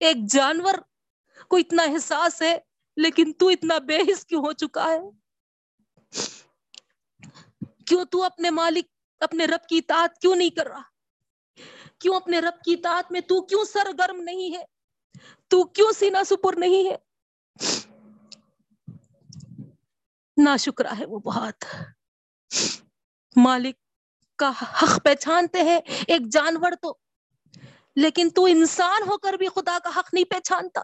ایک 0.00 0.16
جانور 0.30 0.74
کو 1.48 1.56
اتنا 1.56 1.82
احساس 1.82 2.42
ہے، 2.42 2.58
لیکن 2.96 3.32
تو 3.32 3.48
اتنا 3.48 3.78
بے 3.78 3.98
حس 3.98 4.24
کیوں 4.24 4.40
ہو 4.40 4.52
چکا 4.52 4.86
ہے؟ 4.90 4.98
کیوں 7.86 8.04
تو 8.04 8.22
اپنے 8.22 8.50
مالک، 8.50 8.84
اپنے 9.20 9.46
رب 9.46 9.68
کی 9.68 9.78
اطاعت 9.78 10.18
کیوں 10.18 10.36
نہیں 10.36 10.50
کر 10.50 10.66
رہا؟ 10.66 10.82
کیوں 11.98 12.16
اپنے 12.16 12.38
رب 12.38 12.64
کی 12.64 12.72
اطاعت 12.72 13.12
میں 13.12 13.20
تو 13.20 13.42
کیوں 13.42 13.64
سرگرم 13.64 14.20
نہیں 14.20 14.56
ہے؟ 14.56 14.64
تو 15.48 15.64
کیوں 15.64 15.92
سینا 15.92 16.24
سپر 16.24 16.56
نہیں 16.56 16.90
ہے؟ 16.90 16.96
نا 20.36 20.56
شکرا 20.56 20.92
ہے 20.98 21.06
وہ 21.06 21.18
بہت۔ 21.18 21.64
مالک 23.36 23.76
کا 24.36 24.50
حق 24.82 25.04
پہچانتے 25.04 25.62
ہیں، 25.62 25.80
ایک 26.08 26.32
جانور 26.32 26.72
تو۔ 26.82 26.94
لیکن 27.96 28.30
تو 28.34 28.44
انسان 28.44 29.02
ہو 29.02 29.18
کر 29.18 29.32
بھی 29.32 29.48
خدا 29.48 29.78
کا 29.84 29.90
حق 29.96 30.14
نہیں 30.14 30.24
پہچانتا۔ 30.24 30.82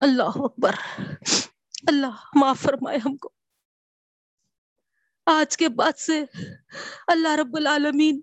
اللہ 0.00 0.32
اکبر۔ 0.34 0.74
اللہ 1.88 2.24
معاف 2.34 2.60
فرمائے 2.60 2.98
ہم 2.98 3.16
کو۔ 3.16 3.30
آج 5.26 5.56
کے 5.56 5.68
بعد 5.68 5.98
سے 5.98 6.24
اللہ 7.06 7.28
رب 7.28 7.56
العالمین 7.56 8.20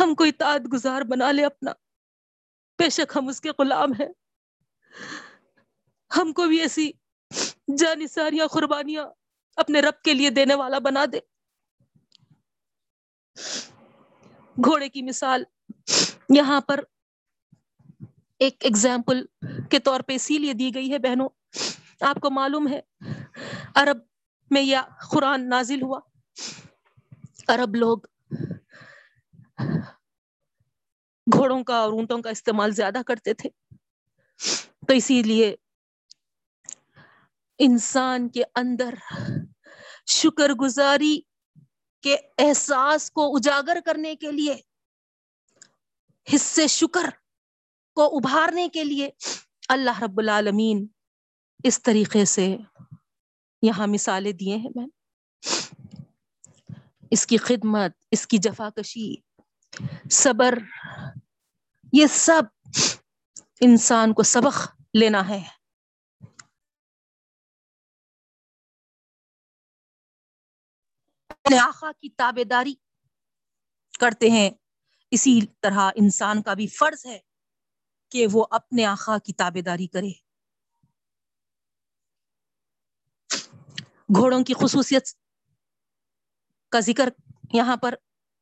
ہم 0.00 0.14
کو 0.14 0.24
اطاعت 0.24 0.60
گزار 0.72 1.02
بنا 1.02 1.32
لے 1.32 1.44
اپنا۔ 1.44 1.72
بے 2.78 2.90
شک 2.90 3.16
ہم 3.16 3.28
اس 3.28 3.40
کے 3.40 3.50
غلام 3.58 3.92
ہیں۔ 3.92 4.27
ہم 6.16 6.32
کو 6.32 6.46
بھی 6.46 6.60
ایسی 6.60 6.90
جانی 7.78 8.06
ساریاں 8.06 8.46
قربانیاں 8.46 9.06
اپنے 9.56 9.80
رب 9.80 10.02
کے 10.02 10.14
لیے 10.14 10.30
دینے 10.30 10.54
والا 10.54 10.78
بنا 10.78 11.04
دے۔ 11.12 11.20
گھوڑے 14.64 14.88
کی 14.88 15.02
مثال 15.02 15.44
یہاں 16.28 16.60
پر 16.60 16.80
ایک 18.38 18.56
ایگزامپل 18.60 19.26
کے 19.70 19.78
طور 19.78 20.00
پہ 20.00 20.14
اسی 20.14 20.38
لیے 20.38 20.52
دی 20.52 20.74
گئی 20.74 20.92
ہے 20.92 20.98
بہنوں، 20.98 21.28
آپ 22.00 22.16
کو 22.20 22.30
معلوم 22.30 22.68
ہے، 22.68 22.80
عرب 23.74 23.98
میں 24.50 24.62
یہ 24.62 24.78
قرآن 25.10 25.48
نازل 25.48 25.82
ہوا۔ 25.82 26.00
عرب 27.48 27.74
لوگ 27.74 27.98
گھوڑوں 31.32 31.64
کا 31.64 31.76
اور 31.76 31.92
اونٹوں 31.92 32.22
کا 32.22 32.30
استعمال 32.30 32.70
زیادہ 32.70 32.98
کرتے 33.06 33.34
تھے۔ 33.34 33.50
تو 34.88 34.94
اسی 34.94 35.22
لیے 35.22 35.56
انسان 37.58 38.28
کے 38.28 38.42
اندر 38.54 38.94
شکر 40.06 40.50
گزاری 40.50 41.20
کے 42.02 42.16
احساس 42.38 43.10
کو 43.10 43.36
اجاگر 43.36 43.78
کرنے 43.84 44.16
کے 44.16 44.32
لیے، 44.32 44.56
حصے 46.34 46.66
شکر 46.66 47.10
کو 47.94 48.16
ابھارنے 48.16 48.68
کے 48.68 48.84
لیے 48.84 49.10
اللہ 49.68 50.02
رب 50.02 50.18
العالمین 50.18 50.86
اس 51.64 51.82
طریقے 51.82 52.24
سے 52.24 52.56
یہاں 53.62 53.86
مثالیں 53.86 54.32
دیے 54.32 54.56
ہیں 54.56 54.70
میں۔ 54.74 54.86
اس 57.10 57.26
کی 57.26 57.36
خدمت، 57.36 57.92
اس 58.10 58.26
کی 58.26 58.38
جفا 58.38 58.70
کشی 58.70 59.14
صبر، 60.10 60.58
یہ 61.92 62.06
سب 62.06 62.42
انسان 63.60 64.12
کو 64.12 64.22
سبق 64.22 64.77
لینا 64.94 65.28
ہے۔ 65.28 65.40
آخا 71.62 71.92
کی 72.00 72.10
تابے 72.10 72.44
داری 72.44 72.74
کرتے 74.00 74.30
ہیں۔ 74.30 74.50
اسی 75.10 75.40
طرح 75.60 75.90
انسان 75.94 76.42
کا 76.42 76.54
بھی 76.54 76.66
فرض 76.66 77.06
ہے 77.06 77.18
کہ 78.10 78.26
وہ 78.32 78.46
اپنے 78.50 78.84
آخا 78.84 79.18
کی 79.18 79.32
تابے 79.32 79.62
داری 79.62 79.86
کرے۔ 79.86 80.10
گھوڑوں 84.16 84.44
کی 84.44 84.54
خصوصیت 84.54 85.08
کا 86.72 86.80
ذکر 86.80 87.08
یہاں 87.54 87.76
پر 87.76 87.94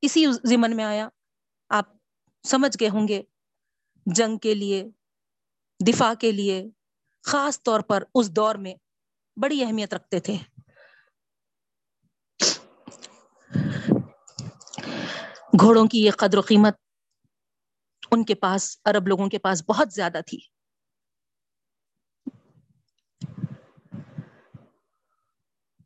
اسی 0.03 0.27
ضمن 0.45 0.77
میں 0.77 0.85
آیا۔ 0.85 1.09
آپ 1.69 1.85
سمجھ 2.45 2.77
گئے 2.81 2.89
ہوں 2.89 3.09
گے۔ 3.09 3.23
جنگ 4.07 4.39
کے 4.39 4.55
لیے 4.55 4.85
دفاع 5.81 6.15
کے 6.15 6.33
لیے 6.33 6.65
خاص 7.23 7.63
طور 7.63 7.81
پر 7.81 8.03
اس 8.15 8.37
دور 8.37 8.55
میں 8.55 8.75
بڑی 9.43 9.65
اہمیت 9.65 9.95
رکھتے 9.95 10.21
تھے۔ 10.21 10.37
گھوڑوں 15.61 15.87
کی 15.87 16.05
یہ 16.05 16.11
قدر 16.11 16.39
و 16.39 16.41
قیمت 16.41 16.77
ان 18.11 18.25
کے 18.25 18.35
پاس، 18.35 18.79
عرب 18.85 19.09
لوگوں 19.09 19.29
کے 19.29 19.39
پاس 19.39 19.63
بہت 19.69 19.93
زیادہ 19.93 20.21
تھی۔ 20.27 20.39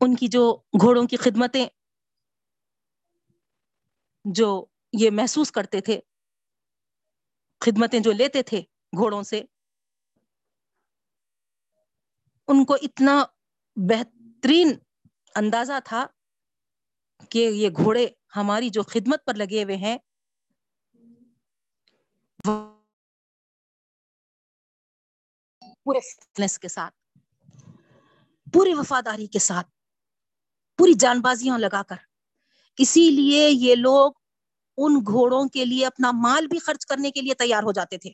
ان 0.00 0.14
کی 0.16 0.29
جو 0.29 0.57
گھوڑوں 0.81 1.07
کی 1.07 1.16
خدمتیں 1.16 1.66
جو 4.24 4.66
یہ 4.92 5.11
محسوس 5.11 5.53
کرتے 5.53 5.81
تھے، 5.81 6.00
خدمتیں 7.61 8.00
جو 8.00 8.12
لیتے 8.12 8.42
تھے 8.42 8.61
گھوڑوں 8.96 9.22
سے 9.22 9.42
ان 12.51 12.65
کو 12.65 12.75
اتنا 12.75 13.25
بہترین 13.77 14.73
اندازہ 15.35 15.73
تھا 15.85 16.07
کہ 17.29 17.39
یہ 17.39 17.69
گھوڑے 17.69 18.07
ہماری 18.37 18.71
جو 18.71 18.83
خدمت 18.83 19.25
پر 19.25 19.35
لگے 19.35 19.65
ہوئے 19.65 19.77
ہیں، 19.77 19.97
پورے 25.85 26.01
فٹنس 26.01 26.59
کے 26.59 26.69
ساتھ، 26.69 26.95
پوری 28.53 28.75
وفاداری 28.75 29.27
کے 29.27 29.39
ساتھ، 29.39 29.69
پوری 30.79 30.93
جان 30.95 31.21
بازیاں 31.21 31.59
لگا 31.59 31.83
کر۔ 31.83 31.97
اسی 32.79 33.11
لیے 33.11 33.51
یہ 33.51 33.75
لوگ 33.75 34.13
ان 34.77 34.99
گھوڑوں 35.07 35.49
کے 35.49 35.65
لیے 35.65 35.87
اپنا 35.87 36.11
مال 36.13 36.47
بھی 36.47 36.59
خرچ 36.59 36.87
کرنے 36.87 37.11
کے 37.11 37.21
لیے 37.21 37.35
تیار 37.35 37.63
ہو 37.63 37.73
جاتے 37.73 37.99
تھے۔ 37.99 38.11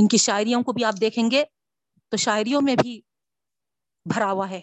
ان 0.00 0.08
کی 0.08 0.16
شاعریوں 0.16 0.62
کو 0.62 0.72
بھی 0.72 0.84
آپ 0.84 0.94
دیکھیں 1.00 1.30
گے 1.30 1.44
تو 2.08 2.16
شاعریوں 2.16 2.60
میں 2.62 2.76
بھی 2.82 3.00
بھرا 4.14 4.30
ہوا 4.30 4.50
ہے۔ 4.50 4.60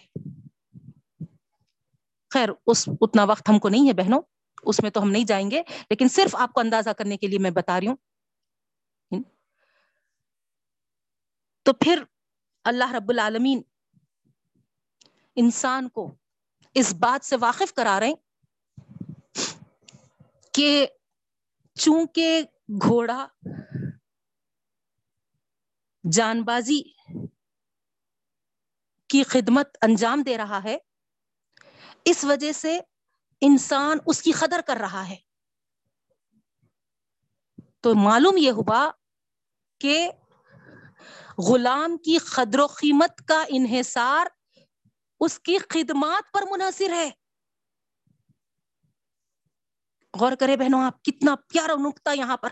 خیر، 2.30 2.48
اس 2.66 2.88
اتنا 3.00 3.24
وقت 3.24 3.48
ہم 3.48 3.58
کو 3.58 3.68
نہیں 3.68 3.88
ہے 3.88 3.92
بہنوں، 3.92 4.20
اس 4.62 4.80
میں 4.82 4.90
تو 4.90 5.02
ہم 5.02 5.10
نہیں 5.10 5.24
جائیں 5.24 5.50
گے، 5.50 5.62
لیکن 5.90 6.08
صرف 6.08 6.36
آپ 6.36 6.52
کو 6.52 6.60
اندازہ 6.60 6.90
کرنے 6.90 7.16
کے 7.16 7.26
لیے 7.26 7.38
میں 7.38 7.50
بتا 7.50 7.80
رہی 7.80 7.86
ہوں۔ 7.86 7.96
تو 11.62 11.72
پھر 11.72 12.02
اللہ 12.64 12.92
رب 12.92 13.08
العالمین 13.08 13.62
انسان 15.36 15.88
کو 15.88 16.14
اس 16.74 16.94
بات 16.94 17.24
سے 17.24 17.36
واقف 17.40 17.72
کرا 17.72 18.00
رہے 18.00 18.14
کہ 20.52 20.86
چونکہ 21.74 22.42
گھوڑا 22.82 23.26
جان 26.04 26.42
بازی 26.42 26.82
کی 29.08 29.22
خدمت 29.22 29.76
انجام 29.82 30.22
دے 30.22 30.36
رہا 30.38 30.62
ہے، 30.64 30.78
اس 32.04 32.24
وجہ 32.24 32.52
سے 32.52 32.80
انسان 33.40 33.98
اس 34.06 34.22
کی 34.22 34.32
قدر 34.32 34.60
کر 34.66 34.76
رہا 34.76 35.08
ہے۔ 35.08 35.16
تو 37.80 37.94
معلوم 37.94 38.36
یہ 38.36 38.50
ہوا 38.50 38.90
کہ 39.80 40.10
غلام 41.48 41.96
کی 41.96 42.18
قدر 42.18 42.58
و 42.58 42.66
قیمت 42.66 43.28
کا 43.28 43.44
انحصار 43.48 44.26
اس 45.20 45.40
کی 45.40 45.58
خدمات 45.58 46.32
پر 46.32 46.42
منحصر 46.50 46.92
ہے۔ 46.92 47.10
غور 50.20 50.32
کرے 50.40 50.56
بہنوں، 50.56 50.84
آپ 50.84 51.02
کتنا 51.02 51.34
پیارا 51.34 51.72
نقطہ 51.88 52.10
یہاں 52.14 52.36
پر 52.36 52.48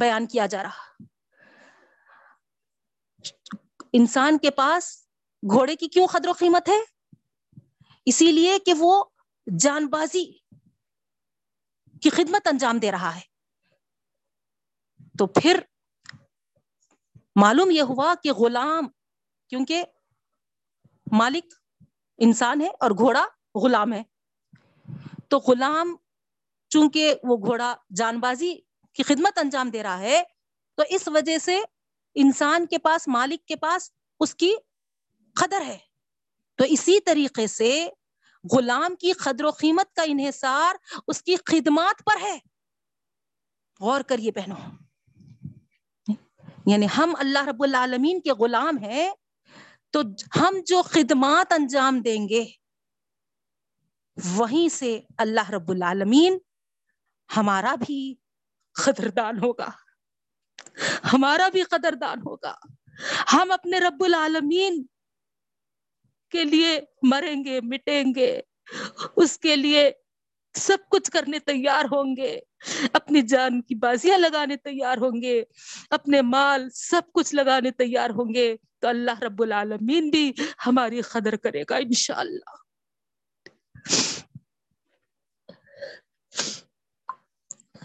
بیان 0.00 0.26
کیا 0.26 0.46
جا 0.46 0.62
رہا۔ 0.62 1.13
انسان 3.92 4.38
کے 4.38 4.50
پاس 4.50 5.08
گھوڑے 5.50 5.76
کی 5.76 5.88
کیوں 5.88 6.06
قدر 6.06 6.28
و 6.28 6.32
قیمت 6.32 6.68
ہے؟ 6.68 6.94
اسی 8.06 8.32
لیے 8.32 8.58
کہ 8.58 8.74
وہ 8.78 9.04
جان 9.60 9.86
بازی 9.86 10.24
کی 12.00 12.10
خدمت 12.10 12.46
انجام 12.46 12.78
دے 12.78 12.92
رہا 12.92 13.16
ہے۔ 13.16 13.20
تو 15.18 15.26
پھر 15.26 15.60
معلوم 17.36 17.70
یہ 17.70 17.82
ہوا 17.82 18.14
کہ 18.22 18.32
غلام، 18.32 18.88
کیونکہ 19.48 19.84
مالک 21.12 21.44
انسان 22.18 22.60
ہے 22.60 22.68
اور 22.68 22.90
گھوڑا 22.90 23.26
غلام 23.54 23.92
ہے۔ 23.92 24.02
تو 25.28 25.38
غلام، 25.38 25.96
چونکہ 26.68 27.14
وہ 27.22 27.36
گھوڑا 27.36 27.74
جان 27.96 28.20
بازی 28.20 28.54
کی 28.92 29.02
خدمت 29.02 29.38
انجام 29.38 29.70
دے 29.70 29.82
رہا 29.82 29.98
ہے، 29.98 30.22
تو 30.74 30.82
اس 30.88 31.08
وجہ 31.08 31.38
سے 31.38 31.60
انسان 32.14 32.66
کے 32.66 32.78
پاس، 32.78 33.08
مالک 33.08 33.44
کے 33.44 33.56
پاس 33.56 33.90
اس 34.20 34.34
کی 34.34 34.54
قدر 35.34 35.60
ہے۔ 35.60 35.78
تو 36.56 36.64
اسی 36.64 37.00
طریقے 37.00 37.46
سے 37.46 37.88
غلام 38.52 38.96
کی 38.96 39.12
قدر 39.12 39.44
و 39.44 39.50
قیمت 39.50 39.92
کا 39.94 40.02
انحصار 40.02 40.74
اس 41.08 41.22
کی 41.22 41.36
خدمات 41.46 42.04
پر 42.04 42.22
ہے۔ 42.22 42.38
غور 43.80 44.00
کریے 44.00 44.30
بہنوں۔ 44.30 44.70
یعنی 46.66 46.86
ہم 46.98 47.14
اللہ 47.18 47.44
رب 47.44 47.62
العالمین 47.62 48.20
کے 48.20 48.32
غلام 48.32 48.78
ہیں، 48.78 49.10
تو 49.90 50.00
ہم 50.40 50.54
جو 50.66 50.82
خدمات 50.82 51.52
انجام 51.52 52.00
دیں 52.00 52.28
گے، 52.28 52.44
وہیں 54.24 54.68
سے 54.68 55.00
اللہ 55.18 55.50
رب 55.50 55.70
العالمین 55.70 56.38
ہمارا 57.36 57.74
بھی 57.74 58.14
قدردان 58.84 59.38
ہوگا۔ 59.38 59.83
ہمارا 61.12 61.48
بھی 61.48 61.62
قدردان 61.62 62.18
ہوگا۔ 62.18 62.54
ہم 63.32 63.52
اپنے 63.52 63.78
رب 63.78 64.04
العالمین 64.04 64.86
کے 66.30 66.44
لیے 66.44 66.80
مریں 67.02 67.44
گے، 67.44 67.60
مٹیں 67.60 68.04
گے۔ 68.16 68.40
اس 69.16 69.38
کے 69.38 69.56
لیے 69.56 69.90
سب 70.54 70.78
کچھ 70.90 71.10
کرنے 71.10 71.38
تیار 71.38 71.84
ہوں 71.84 72.16
گے۔ 72.16 72.40
اپنی 72.92 73.22
جان 73.22 73.62
کی 73.62 73.74
بازیاں 73.74 74.18
لگانے 74.18 74.56
تیار 74.56 74.98
ہوں 74.98 75.22
گے۔ 75.22 75.44
اپنے 75.90 76.22
مال 76.22 76.70
سب 76.70 77.02
کچھ 77.14 77.34
لگانے 77.34 77.70
تیار 77.70 78.10
ہوں 78.10 78.34
گے۔ 78.34 78.56
تو 78.78 78.88
اللہ 78.88 79.22
رب 79.22 79.42
العالمین 79.42 80.10
بھی 80.10 80.32
ہماری 80.66 81.00
قدر 81.00 81.36
کرے 81.36 81.62
گا 81.70 81.76
انشاءاللہ۔ 81.76 82.64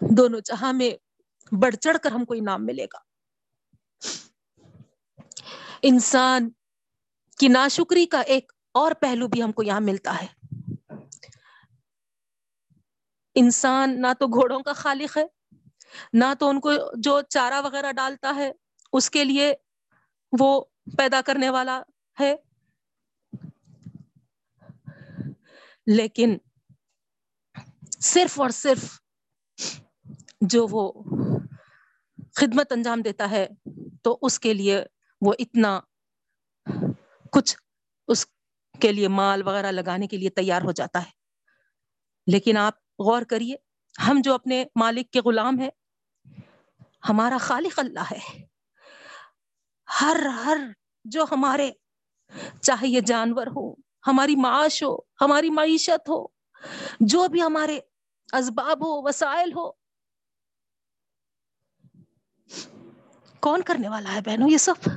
دونوں 0.02 0.40
جہاں 0.46 0.74
میں 0.74 1.09
بڑھ 1.52 1.76
چڑھ 1.76 1.98
کر 2.04 2.12
ہم 2.12 2.26
کو 2.26 2.34
انعام 2.34 2.66
ملے 2.66 2.86
گا۔ 2.86 2.98
انسان 5.82 6.50
کی 7.38 7.48
ناشکری 7.48 8.06
کا 8.06 8.22
ایک 8.22 8.52
اور 8.72 8.92
پہلو 8.92 9.28
بھی 9.28 9.44
ہم 9.44 9.52
کو 9.52 9.64
یہاں 9.64 9.80
ملتا 9.80 10.18
ہے۔ 10.22 10.28
انسان 13.36 14.02
نہ 14.02 14.08
تو 14.20 14.28
گھوڑوں 14.28 14.60
کا 14.60 14.74
خالق 14.74 15.18
ہے، 15.18 15.26
نہ 16.14 16.34
تو 16.40 16.50
ان 16.50 16.60
کو 16.60 16.72
جو 16.98 17.22
چارہ 17.22 17.62
وغیرہ 17.62 17.92
ڈالتا 17.92 18.36
ہے، 18.36 18.52
اس 18.94 19.10
کے 19.10 19.24
لیے 19.24 19.54
وہ 20.40 20.64
پیدا 20.98 21.22
کرنے 21.26 21.50
والا 21.50 21.82
ہے۔ 22.20 22.36
لیکن 25.88 26.38
صرف 28.00 28.40
اور 28.40 28.50
صرف 28.50 29.00
جو 30.42 30.68
وہ 30.72 30.94
خدمت 32.36 32.72
انجام 32.72 33.02
دیتا 33.02 33.30
ہے، 33.30 33.48
تو 34.04 34.20
اس 34.22 34.40
کے 34.40 34.54
لیے 34.54 34.84
وہ 35.22 35.34
اتنا 35.40 35.80
کچھ 37.32 37.58
اس 38.08 38.28
کے 38.82 38.92
لیے 38.92 39.08
مال 39.08 39.48
وغیرہ 39.48 39.72
لگانے 39.72 40.08
کے 40.08 40.18
لیے 40.18 40.30
تیار 40.30 40.62
ہو 40.62 40.72
جاتا 40.72 41.00
ہے۔ 41.00 41.12
لیکن 42.28 42.58
آپ 42.58 42.74
غور 42.78 43.22
کریے، 43.22 43.56
ہم 44.08 44.22
جو 44.24 44.34
اپنے 44.34 44.66
مالک 44.76 45.12
کے 45.12 45.22
غلام 45.22 45.60
ہیں، 45.60 45.70
ہمارا 47.10 47.38
خالق 47.38 47.80
اللہ 47.80 48.12
ہے۔ 48.12 48.44
ہر 50.02 50.26
ہر 50.26 50.58
جو 51.06 51.26
ہمارے 51.32 51.72
چاہے 52.62 52.88
یہ 52.88 53.02
جانور 53.02 53.48
ہو، 53.48 53.74
ہماری 54.08 54.36
معاش 54.36 54.84
ہو، 54.84 54.98
ہماری 55.22 55.50
معیشت 55.50 56.10
ہو، 56.10 56.26
جو 57.00 57.28
بھی 57.28 57.42
ہمارے 57.42 57.80
اسباب 58.34 58.78
ہو، 58.86 59.08
وسائل 59.08 59.52
ہو 59.56 59.79
کون 63.42 63.62
کرنے 63.62 63.90
والا 63.90 64.14
ہے 64.14 64.22
بہنوں 64.22 64.50
یہ 64.50 64.58
سب؟ 64.58 64.90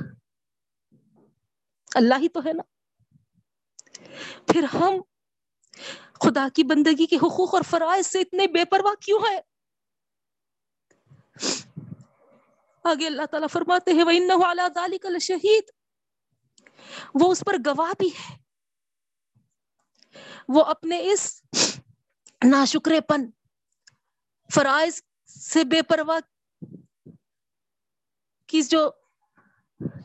اللہ 1.95 2.15
ہی 2.19 2.29
تو 2.29 2.39
ہے 2.45 2.53
نا۔ 2.53 2.63
پھر 4.47 4.63
ہم 4.63 5.01
خدا 6.13 6.47
کی 6.53 6.63
بندگی 6.63 7.05
کے 7.05 7.15
حقوق 7.15 7.53
اور 7.53 7.61
فرائض 7.69 8.07
سے 8.07 8.19
اتنے 8.19 8.47
بے 8.47 8.65
پرواہ 8.65 8.93
کیوں 8.93 9.19
ہے 9.19 9.39
آگے 12.83 13.07
اللہ 13.07 13.25
تعالیٰ 13.25 13.47
فرماتے 13.51 13.91
ہیں 13.91 14.03
وہ 14.03 15.19
شہید 15.21 15.63
وہ 17.15 17.31
اس 17.31 17.43
پر 17.45 17.55
گواہ 17.65 17.91
بھی 17.99 18.07
ہے۔ 18.07 18.35
وہ 20.49 20.63
اپنے 20.63 21.11
اس 21.11 21.41
ناشکرے 22.45 23.01
پن، 23.01 23.29
فرائض 24.53 25.01
سے 25.25 25.63
بے 25.63 25.81
پرواہ 25.81 26.19
کی 28.53 28.61
جو 28.61 28.91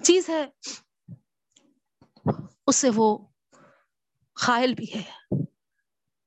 چیز 0.02 0.28
ہے، 0.28 0.46
اس 2.66 2.76
سے 2.76 2.88
وہ 2.94 3.18
خائل 4.34 4.74
بھی 4.74 4.86
ہے۔ 4.94 5.02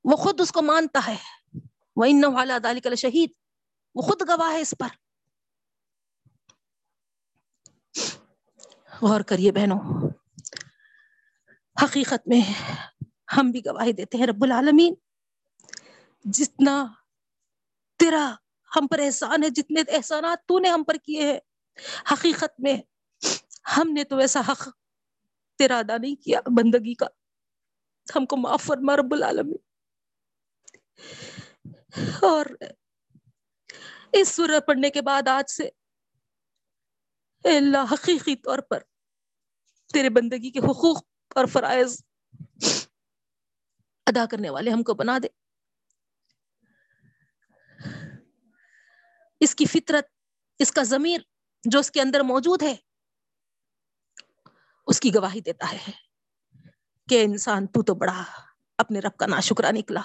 وہ 0.04 0.16
خود 0.16 0.42
اس 0.42 0.52
کو 0.52 0.62
مانتا 0.62 1.00
ہے۔ 1.08 1.16
وہ 1.96 2.06
ان 2.10 2.22
والا 2.26 2.58
دال 2.64 2.96
شہید 2.96 3.32
وہ 3.96 4.02
خود 4.02 4.22
گواہ 4.28 4.52
ہے 4.52 4.62
اس 4.62 4.74
پر۔ 4.80 4.88
غور 9.02 9.22
کریے 9.22 9.52
بہنوں، 9.52 10.10
حقیقت 11.84 12.28
میں 12.28 12.42
ہم 13.38 13.52
بھی 13.52 13.62
گواہی 13.66 13.92
دیتے 13.92 14.18
ہیں 14.18 14.28
رب 14.28 14.44
العالمین۔ 14.44 14.94
جتنا 16.24 16.86
تیرا 18.00 18.36
ہم 18.76 18.88
پر 18.88 19.00
احسان 19.00 19.44
ہے، 19.44 19.50
جتنے 19.50 19.82
احسانات 19.88 20.46
تو 20.48 20.60
نے 20.60 20.70
ہم 20.70 20.84
پر 20.84 20.94
کیے 20.94 21.32
ہیں 21.32 21.40
حقیقت 22.12 22.60
میں 22.60 22.82
ہم 23.78 23.94
نے 23.94 24.04
تو 24.04 24.18
ایسا 24.18 24.42
حق 24.48 24.70
تیرا 25.58 25.80
ادا 25.80 25.98
نہیں 25.98 26.16
کیا 26.16 26.42
بندگی 26.42 26.94
کا۔ 26.94 27.06
ہم 28.16 28.26
کو 28.26 28.38
معاف 28.38 28.64
فرما 28.64 28.96
رب 28.96 29.14
العالمین۔ 29.14 29.58
اور 32.22 32.46
اس 34.14 34.28
سورہ 34.28 34.60
پڑھنے 34.60 34.90
کے 34.90 35.02
بعد 35.02 35.28
آج 35.28 35.52
سے 35.52 35.64
اے 37.44 37.58
اللہ، 37.58 37.94
حقیقی 37.94 38.36
طور 38.36 38.60
پر 38.60 38.80
تیرے 39.94 40.10
بندگی 40.10 40.52
کے 40.52 40.60
حقوق 40.60 41.04
اور 41.36 41.46
فرائض 41.46 42.02
ادا 44.06 44.26
کرنے 44.32 44.50
والے 44.50 44.72
ہم 44.72 44.84
کو 44.84 44.94
بنا 44.94 45.18
دے۔ 45.24 45.28
اس 49.40 49.56
کی 49.56 49.66
فطرت، 49.66 50.06
اس 50.60 50.72
کا 50.72 50.84
ضمیر 50.84 51.22
جو 51.64 51.80
اس 51.80 51.92
کے 51.92 52.02
اندر 52.02 52.20
موجود 52.24 52.64
ہے، 52.64 52.76
اس 54.88 55.00
کی 55.00 55.14
گواہی 55.16 55.42
دیتا 55.42 55.72
ہے 55.72 55.92
کہ 57.10 57.24
انسان 57.24 57.68
تو 57.68 57.82
تو 57.82 57.94
بڑا 57.96 58.24
اپنے 58.80 59.00
رب 59.00 59.18
کا 59.18 59.26
ناشکرا 59.26 59.72
نکلا۔ 59.72 60.02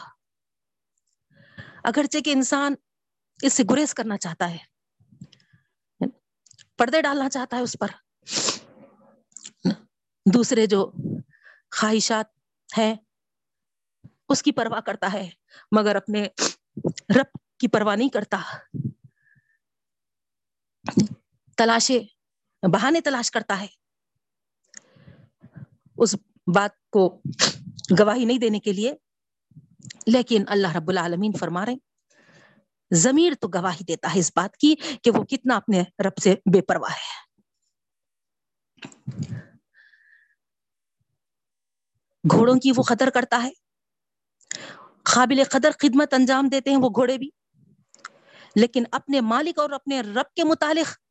اگرچہ 1.85 2.19
کہ 2.19 2.33
انسان 2.33 2.75
اس 3.43 3.53
سے 3.53 3.63
گریز 3.71 3.95
کرنا 3.95 4.17
چاہتا 4.19 4.51
ہے، 4.51 4.59
پردے 6.79 7.01
ڈالنا 7.03 7.29
چاہتا 7.31 7.57
ہے 7.57 7.63
اس 7.63 7.77
پر، 7.81 7.91
دوسرے 10.27 10.67
جو 10.67 10.91
خواہشات 11.71 12.27
ہیں، 12.79 12.95
اس 14.29 14.43
کی 14.43 14.53
پرواہ 14.53 14.81
کرتا 14.81 15.13
ہے، 15.13 15.29
مگر 15.73 15.97
اپنے 15.97 16.27
رب 17.17 17.39
کی 17.61 17.69
پرواہ 17.69 17.97
نہیں 17.97 18.09
کرتا۔ 18.09 18.41
تلاشے، 21.57 22.01
بہانے 22.73 23.01
تلاش 23.01 23.31
کرتا 23.31 23.61
ہے۔ 23.61 23.67
اس 25.99 26.15
بات 26.55 26.71
کو 26.91 27.23
گواہی 27.99 28.25
نہیں 28.25 28.39
دینے 28.39 28.61
کے 28.61 28.73
لیے، 28.73 28.95
لیکن 30.07 30.45
اللہ 30.47 30.77
رب 30.77 30.89
العالمین 30.89 31.33
فرما 31.41 31.67
رہے 31.67 31.75
ضمیر 32.91 33.33
تو 33.41 33.49
گواہی 33.49 33.85
دیتا 33.85 34.15
ہے 34.15 34.19
اس 34.19 34.33
بات 34.37 34.57
کی 34.57 34.75
کہ 35.03 35.11
وہ 35.11 35.25
کتنا 35.25 35.57
اپنے 35.57 35.81
رب 35.81 36.17
سے 36.23 36.35
بے 36.53 36.61
پرواہ 36.61 36.91
ہے۔ 36.91 37.27
گھوڑوں 42.31 42.55
کی 42.55 42.73
وہ 42.77 42.83
قدر 42.83 43.11
کرتا 43.15 43.43
ہے، 43.43 43.51
قابل 45.03 45.43
قدر 45.51 45.71
خدمت 45.71 46.15
انجام 46.15 46.49
دیتے 46.49 46.71
ہیں 46.71 46.77
وہ 46.77 46.89
گھوڑے 46.89 47.19
بھی۔ 47.19 47.31
لیکن 48.57 48.85
اپنے 48.93 49.21
مالک 49.21 49.59
اور 49.59 49.71
اپنے 49.71 50.01
رب 50.01 50.35
کے 50.35 50.45
متعلق 50.45 51.06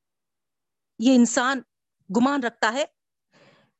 یہ 0.99 1.15
انسان 1.15 1.61
گمان 2.17 2.43
رکھتا 2.43 2.73
ہے 2.73 2.85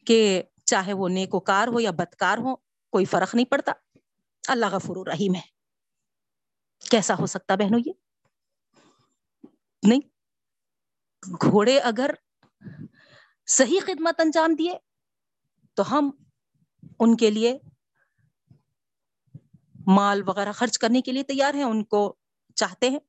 کہ 0.05 0.43
چاہے 0.65 0.93
وہ 0.93 1.09
نیک 1.09 1.29
کار 1.45 1.67
ہو 1.67 1.79
یا 1.79 1.91
بدکار 1.91 2.37
ہو، 2.37 2.55
کوئی 2.91 3.05
فرق 3.05 3.35
نہیں 3.35 3.45
پڑتا۔ 3.45 3.71
اللہ 4.47 4.65
غفور 4.71 4.95
الرحیم 4.95 5.35
ہے۔ 5.35 5.41
کیسا 6.89 7.13
ہو 7.19 7.25
سکتا 7.25 7.55
بہنوں 7.55 7.79
یہ؟ 7.85 7.91
نہیں۔ 9.87 9.99
گھوڑے 11.27 11.79
اگر 11.79 12.11
صحیح 13.47 13.79
خدمت 13.85 14.19
انجام 14.19 14.55
دیے 14.55 14.73
تو 15.73 15.91
ہم 15.91 16.11
ان 16.99 17.17
کے 17.17 17.31
لیے 17.31 17.57
مال 19.87 20.23
وغیرہ 20.27 20.51
خرچ 20.51 20.77
کرنے 20.77 21.01
کے 21.01 21.11
لیے 21.11 21.23
تیار 21.23 21.53
ہیں، 21.53 21.63
ان 21.63 21.83
کو 21.83 22.15
چاہتے 22.55 22.89
ہیں۔ 22.89 22.99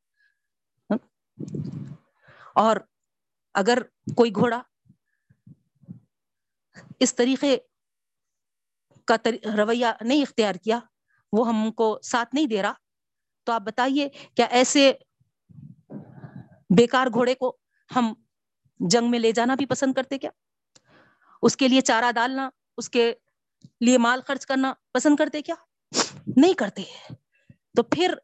اور 2.55 2.77
اگر 3.57 3.83
کوئی 4.17 4.31
گھوڑا 4.35 4.63
اس 7.01 7.15
طریقے 7.15 7.57
کا 9.05 9.17
رویہ 9.57 9.87
نہیں 10.01 10.23
اختیار 10.23 10.55
کیا، 10.55 10.79
وہ 11.33 11.49
ہم 11.49 11.73
کو 11.73 11.99
ساتھ 12.03 12.35
نہیں 12.35 12.47
دے 12.47 12.63
رہا، 12.63 12.73
تو 13.45 13.53
آپ 13.53 13.61
بتائیے 13.61 14.09
کیا 14.09 14.47
ایسے 14.47 14.93
بیکار 16.77 17.07
گھوڑے 17.07 17.35
کو 17.35 17.57
ہم 17.97 18.15
جنگ 18.81 19.11
میں 19.11 19.19
لے 19.19 19.33
جانا 19.33 19.55
بھی 19.55 19.67
پسند 19.67 19.93
کرتے 19.93 20.19
کیا؟ 20.19 20.31
اس 21.43 21.57
کے 21.57 21.69
لیے 21.69 21.81
چارہ 21.81 22.13
ڈالنا، 22.13 22.51
اس 22.77 22.91
کے 22.91 23.15
لیے 23.81 23.99
مال 23.99 24.21
خرچ 24.27 24.47
کرنا 24.47 24.75
پسند 24.93 25.17
کرتے 25.17 25.43
کیا؟ 25.43 25.55
نہیں 26.37 26.55
کرتے۔ 26.55 26.83
تو 27.77 27.83
پھر 27.83 28.15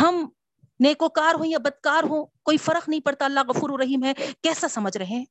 ہم 0.00 0.28
نیکوکار 0.80 1.34
ہوں 1.34 1.46
یا 1.46 1.58
بدکار 1.58 2.04
ہوں، 2.04 2.26
کوئی 2.42 2.56
فرق 2.56 2.88
نہیں 2.88 3.00
پڑتا، 3.00 3.24
اللہ 3.24 3.40
غفور 3.48 3.70
الرحیم 3.70 4.04
ہے۔ 4.04 4.12
کیسا 4.42 4.68
سمجھ 4.68 4.96
رہے 4.96 5.06
ہیں؟ 5.06 5.24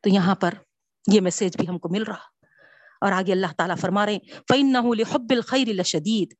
تو 0.00 0.08
یہاں 0.08 0.34
پر 0.34 0.54
یہ 1.12 1.20
میسج 1.20 1.56
بھی 1.56 1.68
ہم 1.68 1.78
کو 1.78 1.88
مل 1.88 2.02
رہا۔ 2.02 2.46
اور 3.00 3.12
آگے 3.12 3.32
اللہ 3.32 3.46
تعالیٰ 3.58 3.76
فرما 3.78 4.06
رہے 4.06 4.18
فَإِنَّهُ 4.18 4.94
لِحُبِّ 4.94 5.34
الْخَيْرِ 5.34 5.72
لَشَدِيد۔ 5.72 6.32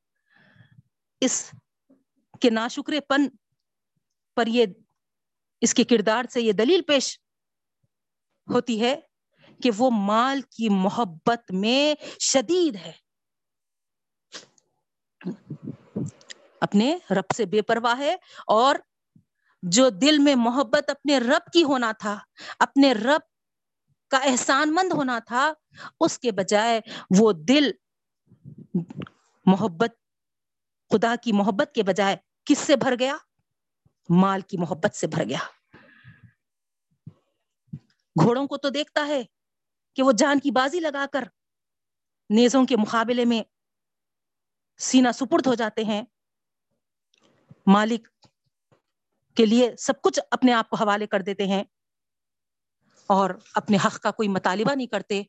اس 1.21 1.51
کے 2.41 2.51
ناشکر 2.51 3.01
پن 3.09 3.29
پر 4.37 4.47
یہ، 4.47 4.67
اس 5.61 5.75
کے 5.75 5.85
کردار 5.85 6.25
سے 6.31 6.41
یہ 6.41 6.53
دلیل 6.53 6.83
پیش 6.83 7.21
ہوتی 8.51 8.81
ہے 8.81 9.01
کہ 9.63 9.71
وہ 9.77 9.91
مال 9.91 10.41
کی 10.41 10.69
محبت 10.69 11.53
میں 11.53 11.95
شدید 12.21 12.77
ہے۔ 12.77 12.93
اپنے 16.67 16.99
رب 17.11 17.35
سے 17.37 17.47
بے 17.47 17.63
پرواہ 17.63 17.99
ہے 17.99 18.17
اور 18.47 18.77
جو 19.63 19.89
دل 19.89 20.19
میں 20.19 20.35
محبت 20.35 20.91
اپنے 20.91 21.19
رب 21.19 21.53
کی 21.53 21.63
ہونا 21.65 21.93
تھا، 21.93 22.19
اپنے 22.59 22.93
رب 22.93 23.21
کا 24.11 24.17
احسان 24.17 24.75
مند 24.75 24.93
ہونا 24.93 25.19
تھا، 25.19 25.53
اس 26.01 26.19
کے 26.19 26.33
بجائے 26.33 26.81
وہ 27.19 27.33
دل 27.33 27.71
محبت، 29.47 29.95
خدا 30.91 31.15
کی 31.23 31.33
محبت 31.33 31.73
کے 31.75 31.83
بجائے 31.83 32.17
کس 32.45 32.59
سے 32.59 32.77
بھر 32.77 32.95
گیا؟ 32.99 33.17
مال 34.09 34.41
کی 34.41 34.57
محبت 34.59 34.97
سے 34.97 35.07
بھر 35.07 35.25
گیا۔ 35.25 35.39
گھوڑوں 38.23 38.47
کو 38.47 38.57
تو 38.57 38.69
دیکھتا 38.69 39.07
ہے 39.07 39.23
کہ 39.95 40.03
وہ 40.03 40.13
جان 40.13 40.41
کی 40.41 40.51
بازی 40.51 40.81
لگا 40.81 41.07
کر 41.13 41.25
نیزوں 42.31 42.65
کے 42.67 42.77
مقابلے 42.77 43.25
میں 43.25 43.43
سینا 44.79 45.13
سپرد 45.13 45.47
ہو 45.47 45.55
جاتے 45.55 45.85
ہیں۔ 45.85 46.03
مالک 47.67 48.09
کے 49.37 49.47
لیے 49.47 49.77
سب 49.77 49.93
کچھ 50.03 50.21
اپنے 50.31 50.53
آپ 50.53 50.71
کو 50.71 50.77
حوالے 50.77 51.07
کر 51.07 51.21
دیتے 51.21 51.47
ہیں 51.47 51.65
اور 53.07 53.31
اپنے 53.55 53.77
حق 53.85 54.01
کا 54.01 54.11
کوئی 54.11 54.29
مطالبہ 54.29 54.75
نہیں 54.75 54.87
کرتے۔ 54.87 55.23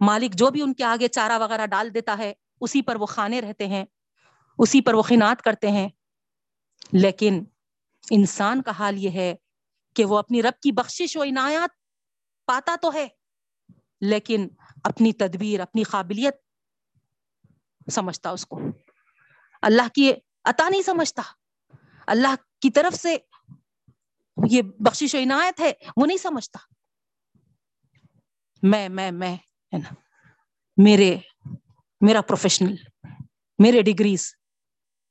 مالک 0.00 0.34
جو 0.34 0.50
بھی 0.50 0.62
ان 0.62 0.74
کے 0.74 0.84
آگے 0.84 1.08
چارہ 1.08 1.38
وغیرہ 1.38 1.66
ڈال 1.66 1.94
دیتا 1.94 2.14
ہے، 2.18 2.32
اسی 2.60 2.82
پر 2.82 2.96
وہ 2.96 3.06
کھانے 3.06 3.40
رہتے 3.40 3.66
ہیں، 3.66 3.84
اسی 4.58 4.80
پر 4.80 4.94
وہ 4.94 5.02
خینات 5.02 5.42
کرتے 5.42 5.70
ہیں۔ 5.70 5.88
لیکن 6.92 7.44
انسان 8.10 8.62
کا 8.62 8.70
حال 8.70 8.98
یہ 8.98 9.10
ہے 9.10 9.34
کہ 9.94 10.04
وہ 10.04 10.18
اپنی 10.18 10.42
رب 10.42 10.62
کی 10.62 10.72
بخشش 10.72 11.16
و 11.16 11.22
عنایات 11.22 11.70
پاتا 12.46 12.76
تو 12.82 12.92
ہے، 12.92 13.08
لیکن 14.00 14.48
اپنی 14.84 15.12
تدبیر، 15.12 15.60
اپنی 15.60 15.82
قابلیت 15.82 16.34
سمجھتا 17.90 18.30
اس 18.30 18.46
کو۔ 18.46 18.60
اللہ 19.62 19.88
کی 19.94 20.12
عطا 20.44 20.68
نہیں 20.68 20.82
سمجھتا۔ 20.82 21.22
اللہ 22.06 22.34
کی 22.60 22.70
طرف 22.70 22.94
سے 22.94 23.16
یہ 24.50 24.62
بخشش 24.62 25.14
و 25.14 25.18
عنایت 25.18 25.60
ہے، 25.60 25.72
وہ 25.96 26.06
نہیں 26.06 26.16
سمجھتا۔ 26.16 26.58
میں 28.62 28.88
میں 28.88 29.10
میں، 29.10 29.34
ہے 29.34 29.78
نا، 29.78 29.94
میرے، 30.76 31.18
میرا 32.00 32.22
پروفیشنل 32.22 32.74
میرے 33.58 33.82
ڈگریز 33.82 34.36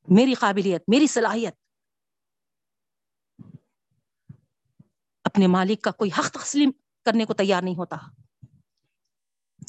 میری 0.07 0.33
قابلیت، 0.33 0.83
میری 0.87 1.07
صلاحیت۔ 1.07 1.55
اپنے 5.23 5.47
مالک 5.47 5.81
کا 5.81 5.91
کوئی 5.91 6.11
حق 6.17 6.31
تسلیم 6.31 6.71
کرنے 7.05 7.25
کو 7.25 7.33
تیار 7.33 7.61
نہیں 7.61 7.75
ہوتا۔ 7.75 7.97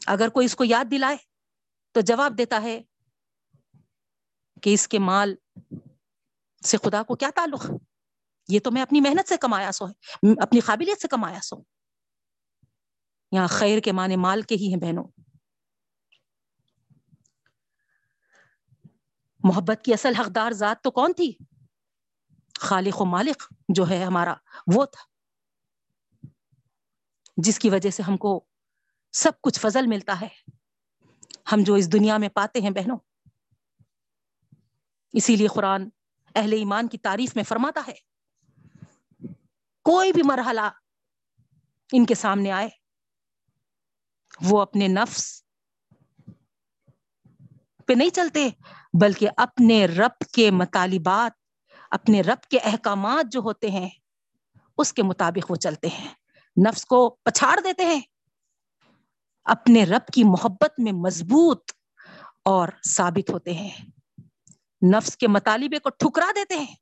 اگر 0.07 0.29
کوئی 0.29 0.47
اس 0.47 0.55
کو 0.55 0.65
یاد 0.65 0.85
دلائے 0.91 1.17
تو 1.93 2.01
جواب 2.01 2.39
دیتا 2.39 2.63
ہے 2.63 2.83
کہ 4.63 4.75
اس 4.75 4.89
کے 4.89 4.99
مال 4.99 5.35
سے 6.65 6.77
خدا 6.77 7.03
کو 7.03 7.17
کیا 7.17 7.31
تعلق؟ 7.35 7.67
یہ 8.49 8.61
تو 8.61 8.71
میں 8.71 8.83
اپنی 8.83 9.01
محنت 9.01 9.29
سے 9.29 9.37
کمایا 9.37 9.73
سو 9.73 9.89
ہے، 9.89 9.93
اپنی 10.43 10.61
قابلیت 10.61 11.03
سے 11.03 11.09
کمایا 11.09 11.39
سو۔ 11.43 11.57
یہاں 13.33 13.49
خیر 13.49 13.81
کے 13.81 13.93
معنی 13.93 14.17
مال 14.17 14.43
کے 14.43 14.55
ہی 14.55 14.75
ہیں 14.75 14.81
بہنوں۔ 14.81 15.05
محبت 19.45 19.85
کی 19.85 19.93
اصل 19.93 20.15
حقدار 20.15 20.51
ذات 20.51 20.83
تو 20.83 20.91
کون 20.91 21.13
تھی؟ 21.13 21.33
خالق 22.61 23.01
و 23.01 23.05
مالک 23.05 23.53
جو 23.69 23.89
ہے 23.91 24.05
ہمارا، 24.05 24.35
وہ 24.75 24.85
تھا۔ 24.85 25.05
جس 27.37 27.59
کی 27.59 27.71
وجہ 27.71 27.91
سے 27.91 28.03
ہم 28.03 28.17
کو 28.17 28.45
سب 29.13 29.33
کچھ 29.43 29.61
فضل 29.61 29.87
ملتا 29.87 30.21
ہے۔ 30.21 30.29
ہم 31.53 31.59
جو 31.61 31.75
اس 31.75 31.93
دنیا 31.93 32.19
میں 32.19 32.29
پاتے 32.29 32.61
ہیں 32.61 32.71
بہنوں 32.71 32.97
اسی 35.13 35.37
لیے 35.37 35.47
قرآن 35.47 35.89
اہل 36.35 36.53
ایمان 36.53 36.89
کی 36.89 36.99
تعریف 36.99 37.37
میں 37.37 37.45
فرماتا 37.45 37.81
ہے۔ 37.89 37.95
کوئی 39.85 40.13
بھی 40.13 40.23
مرحلہ 40.25 40.71
ان 41.93 42.07
کے 42.07 42.15
سامنے 42.15 42.53
آئے، 42.53 42.69
وہ 44.43 44.63
اپنے 44.63 44.89
نفس 44.89 45.43
پہ 47.87 47.93
نہیں 47.93 48.11
چلتے، 48.11 48.49
بلکہ 49.01 49.29
اپنے 49.37 49.87
رب 49.87 50.25
کے 50.33 50.51
مطالبات، 50.51 51.33
اپنے 51.91 52.21
رب 52.21 52.43
کے 52.43 52.59
احکامات 52.59 53.33
جو 53.33 53.41
ہوتے 53.41 53.71
ہیں، 53.71 53.91
اس 54.79 54.93
کے 54.93 55.03
مطابق 55.03 55.51
وہ 55.51 55.57
چلتے 55.57 55.89
ہیں۔ 55.89 56.09
نفس 56.69 56.85
کو 56.85 57.11
پچھاڑ 57.11 57.61
دیتے 57.65 57.85
ہیں۔ 57.85 58.01
اپنے 59.45 59.85
رب 59.85 60.13
کی 60.13 60.25
محبت 60.25 60.73
میں 60.79 60.93
مضبوط 60.93 61.73
اور 62.45 62.69
ثابت 62.89 63.31
ہوتے 63.31 63.55
ہیں۔ 63.55 64.02
نفس 64.91 65.17
کے 65.17 65.29
مطالبے 65.29 65.79
کو 65.79 65.91
ٹھکرا 65.91 66.31
دیتے 66.37 66.59
ہیں۔ 66.59 66.75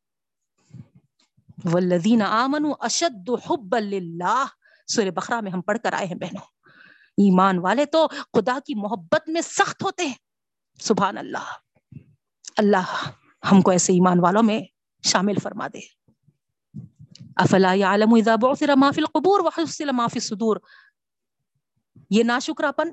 والذین 1.73 2.23
آمنوا 2.23 2.75
اشد 2.81 3.31
حب 3.51 3.75
اللہ 3.77 4.47
سور 4.87 5.11
بخرا 5.11 5.41
میں 5.41 5.53
ہم 5.53 5.61
پڑھ 5.61 5.79
کر 5.83 5.93
آئے 5.93 6.07
ہیں 6.07 6.15
بہنوں۔ 6.15 6.45
ایمان 7.11 7.59
والے 7.59 7.87
تو 7.87 8.09
خدا 8.09 8.59
کی 8.67 8.75
محبت 8.75 9.29
میں 9.29 9.41
سخت 9.41 9.83
ہوتے 9.83 10.07
ہیں۔ 10.07 10.15
سبحان 10.81 11.19
اللہ۔ 11.19 11.57
اللہ 12.57 13.11
ہم 13.53 13.63
کو 13.63 13.71
ایسے 13.71 13.93
ایمان 13.93 14.21
والوں 14.21 14.43
میں 14.43 14.61
شامل 15.03 15.35
فرما 15.43 15.67
دے۔ 15.69 15.81
افلا 17.37 17.73
يعلم 17.75 18.15
اذا 18.15 18.35
بعثر 18.37 18.71
ما 18.77 18.91
في 18.91 19.01
القبور 19.01 19.41
وحصل 19.41 19.93
ما 19.93 20.07
في 20.07 20.19
الصدور۔ 20.19 20.57
یہ 22.11 22.25
ناشکراپن۔ 22.25 22.91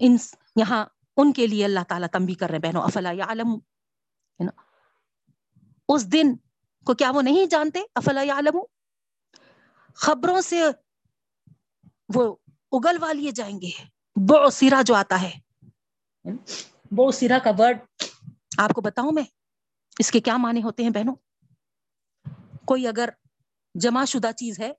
ان 0.00 0.16
یہاں 0.56 0.84
ان 1.16 1.32
کے 1.32 1.46
لیے 1.46 1.64
اللہ 1.64 1.84
تعالیٰ 1.88 2.08
تنبی 2.12 2.34
کر 2.34 2.50
رہے 2.50 2.58
بہنوں، 2.58 2.82
افلا 2.82 3.10
يعلم 3.12 3.58
اس 5.88 6.12
دن 6.12 6.34
کو 6.86 6.94
کیا 6.94 7.10
وہ 7.10 7.22
نہیں 7.22 7.46
جانتے؟ 7.50 7.80
افلا 7.94 8.22
يعلم 8.22 8.58
خبروں 9.96 10.40
سے 10.40 10.62
وہ 12.14 12.24
اگلوا 12.72 13.12
لیے 13.12 13.30
جائیں 13.30 13.60
گے۔ 13.60 13.70
بو 14.16 14.48
سیرا 14.50 14.80
جو 14.86 14.94
آتا 14.94 15.20
ہے 15.22 15.30
بو 16.96 17.10
سیرا 17.10 17.38
کا 17.44 17.50
ورڈ 17.58 17.78
آپ 18.58 18.72
کو 18.74 18.80
بتاؤں 18.80 19.12
میں، 19.12 19.24
اس 19.98 20.10
کے 20.10 20.20
کیا 20.20 20.36
معنی 20.36 20.62
ہوتے 20.62 20.82
ہیں 20.82 20.90
بہنوں؟ 20.90 21.14
کوئی 22.66 22.86
اگر 22.88 23.08
جمع 23.74 24.04
شدہ 24.04 24.30
چیز 24.36 24.58
ہے، 24.60 24.72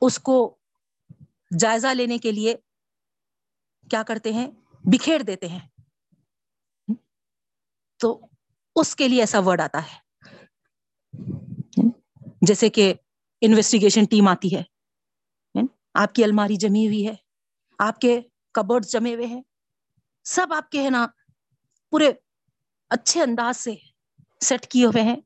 اس 0.00 0.18
کو 0.18 0.36
جائزہ 1.58 1.86
لینے 1.94 2.18
کے 2.18 2.32
لیے 2.32 2.54
کیا 3.90 4.02
کرتے 4.08 4.32
ہیں؟ 4.32 4.50
بکھیر 4.84 5.20
دیتے 5.20 5.48
ہیں۔ 5.48 5.68
تو 7.98 8.20
اس 8.76 8.96
کے 8.96 9.08
لیے 9.08 9.20
ایسا 9.20 9.38
ورڈ 9.38 9.60
آتا 9.60 9.80
ہے۔ 9.82 9.98
جیسے 12.46 12.68
کہ 12.68 12.94
انویسٹیگیشن 13.40 14.04
ٹیم 14.04 14.28
آتی 14.28 14.56
ہے۔ 14.56 14.62
آپ 15.94 16.14
کی 16.14 16.24
الماری 16.24 16.56
جمی 16.56 16.86
ہوئی 16.86 17.08
ہے۔ 17.08 17.14
آپ 17.78 17.98
کے 18.00 18.20
کبرڈ 18.52 18.86
جمے 18.86 19.14
ہوئے 19.14 19.26
ہیں۔ 19.26 19.42
سب 20.24 20.46
آپ 20.56 20.70
کے 20.70 20.82
ہے 20.82 20.90
نا 20.90 21.06
پورے 21.90 22.12
اچھے 22.90 23.22
انداز 23.22 23.56
سے 23.56 23.74
سیٹ 24.40 24.66
کیے 24.66 24.86
ہوئے 24.86 25.02
ہیں۔ 25.02 25.16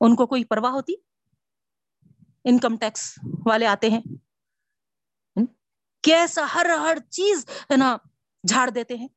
ان 0.00 0.16
کو 0.16 0.26
کوئی 0.26 0.44
پرواہ 0.44 0.72
ہوتی؟ 0.72 0.94
انکم 2.44 2.76
ٹیکس 2.76 3.18
والے 3.46 3.66
آتے 3.66 3.90
ہیں۔ 3.90 4.00
کیسا 6.02 6.46
ہر 6.54 6.66
ہر 6.80 6.98
چیز 7.10 7.46
ہے 7.70 7.76
نا 7.76 7.96
جھاڑ 8.42 8.70
دیتے 8.70 8.94
ہیں۔ 8.94 9.08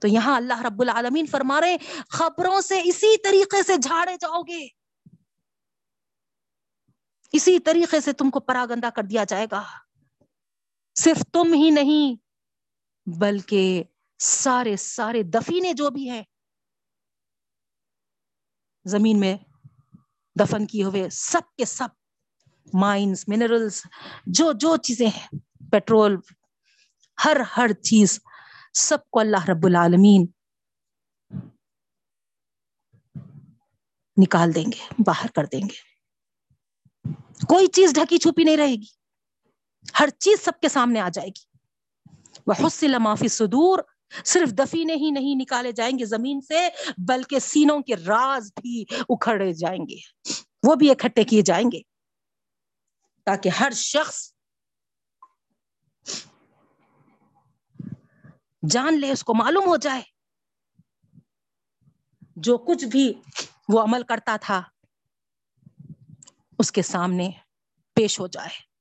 تو 0.00 0.08
یہاں 0.08 0.36
اللہ 0.36 0.62
رب 0.62 0.80
العالمین 0.80 1.26
فرما 1.26 1.60
رہے 1.60 1.76
خبروں 2.08 2.60
سے 2.60 2.80
اسی 2.84 3.22
طریقے 3.22 3.62
سے 3.62 3.76
جھاڑے 3.76 4.16
جاؤ 4.20 4.42
گے۔ 4.42 4.66
اسی 7.32 7.58
طریقے 7.58 8.00
سے 8.00 8.12
تم 8.12 8.30
کو 8.30 8.40
پراگندہ 8.40 8.86
کر 8.96 9.02
دیا 9.02 9.24
جائے 9.24 9.46
گا۔ 9.50 9.62
صرف 10.94 11.22
تم 11.32 11.52
ہی 11.52 11.70
نہیں، 11.70 12.16
بلکہ 13.18 13.82
سارے 14.18 14.76
سارے 14.76 15.22
دفینے 15.22 15.72
جو 15.72 15.90
بھی 15.90 16.10
ہیں، 16.10 16.22
زمین 18.84 19.20
میں 19.20 19.36
دفن 20.40 20.66
کیے 20.66 20.84
ہوئے 20.84 21.08
سب 21.10 21.56
کے 21.56 21.64
سب 21.64 21.88
مائنس 22.74 23.28
منرلس 23.28 23.86
جو 24.26 24.52
جو 24.52 24.76
چیزیں 24.76 25.06
ہیں، 25.06 25.28
پیٹرول 25.70 26.16
ہر 27.24 27.36
ہر 27.56 27.72
چیز 27.72 28.20
سب 28.72 29.10
کو 29.10 29.20
اللہ 29.20 29.48
رب 29.48 29.66
العالمین 29.66 30.26
نکال 34.22 34.54
دیں 34.54 34.64
گے، 34.64 35.02
باہر 35.06 35.26
کر 35.34 35.44
دیں 35.44 35.60
گے۔ 35.60 35.94
کوئی 37.48 37.66
چیز 37.66 37.94
ڈھکی 37.94 38.18
چھپی 38.18 38.44
نہیں 38.44 38.56
رہے 38.56 38.74
گی۔ 38.74 39.04
ہر 40.00 40.08
چیز 40.08 40.44
سب 40.44 40.60
کے 40.60 40.68
سامنے 40.68 41.00
آ 41.00 41.08
جائے 41.08 41.28
گی۔ 41.28 41.44
وہ 42.46 42.66
حسل 42.66 42.98
معافی 42.98 43.28
صدور 43.28 43.78
صرف 44.24 44.48
دفینے 44.48 44.94
ہی 44.94 45.10
نہیں 45.10 45.34
نکالے 45.34 45.72
جائیں 45.72 45.98
گے 45.98 46.04
زمین 46.04 46.40
سے، 46.40 46.68
بلکہ 46.98 47.38
سینوں 47.38 47.80
کے 47.80 47.96
راز 47.96 48.52
بھی 48.62 48.84
اکھڑے 49.08 49.52
جائیں 49.52 49.84
گے۔ 49.88 49.96
وہ 50.62 50.74
بھی 50.74 50.90
اکٹھے 50.90 51.24
کیے 51.24 51.42
جائیں 51.42 51.66
گے۔ 51.72 51.80
تاکہ 53.24 53.48
ہر 53.48 53.70
شخص 53.70 54.33
جان 58.70 59.00
لے 59.00 59.10
اس 59.10 59.24
کو، 59.24 59.34
معلوم 59.34 59.64
ہو 59.66 59.76
جائے۔ 59.76 60.02
جو 62.36 62.58
کچھ 62.58 62.84
بھی 62.84 63.12
وہ 63.68 63.82
عمل 63.82 64.02
کرتا 64.02 64.36
تھا، 64.40 64.62
اس 66.58 66.72
کے 66.72 66.82
سامنے 66.82 67.30
پیش 67.94 68.20
ہو 68.20 68.26
جائے۔ 68.26 68.74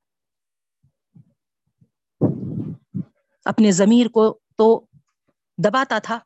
اپنے 3.46 3.72
ضمیر 3.72 4.08
کو 4.08 4.40
تو 4.58 4.86
دباتا 5.58 6.00
تھا، 6.00 6.20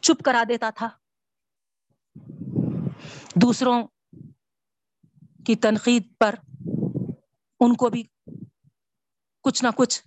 چپ 0.00 0.24
کرا 0.24 0.44
دیتا 0.48 0.70
تھا۔ 0.70 0.88
دوسروں 3.34 3.82
کی 5.46 5.56
تنقید 5.56 6.12
پر 6.18 6.34
ان 7.60 7.76
کو 7.76 7.90
بھی 7.90 8.04
کچھ 9.42 9.64
نہ 9.64 9.68
کچھ 9.76 10.02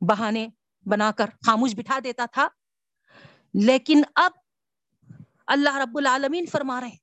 بہانے 0.00 0.48
بنا 0.86 1.12
کر 1.12 1.26
خاموش 1.46 1.74
بٹھا 1.74 1.98
دیتا 2.04 2.26
تھا۔ 2.26 2.48
لیکن 3.54 4.02
اب 4.14 4.32
اللہ 5.46 5.76
رب 5.76 5.98
العالمین 5.98 6.46
فرما 6.46 6.80
رہے 6.80 6.88
ہیں۔ 6.88 6.96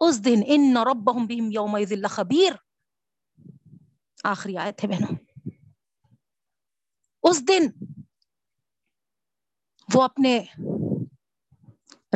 اس 0.00 0.24
دن 0.24 0.40
ان 0.46 0.76
ربهم 0.76 1.26
بهم 1.26 1.50
يومئذ 1.52 1.92
لخبیر۔ 1.92 2.52
آخری 4.24 4.56
آئے 4.56 4.72
تھے 4.72 4.88
بہنوں۔ 4.88 5.16
اس 7.22 7.48
دن 7.48 7.66
وہ 9.94 10.02
اپنے 10.02 10.44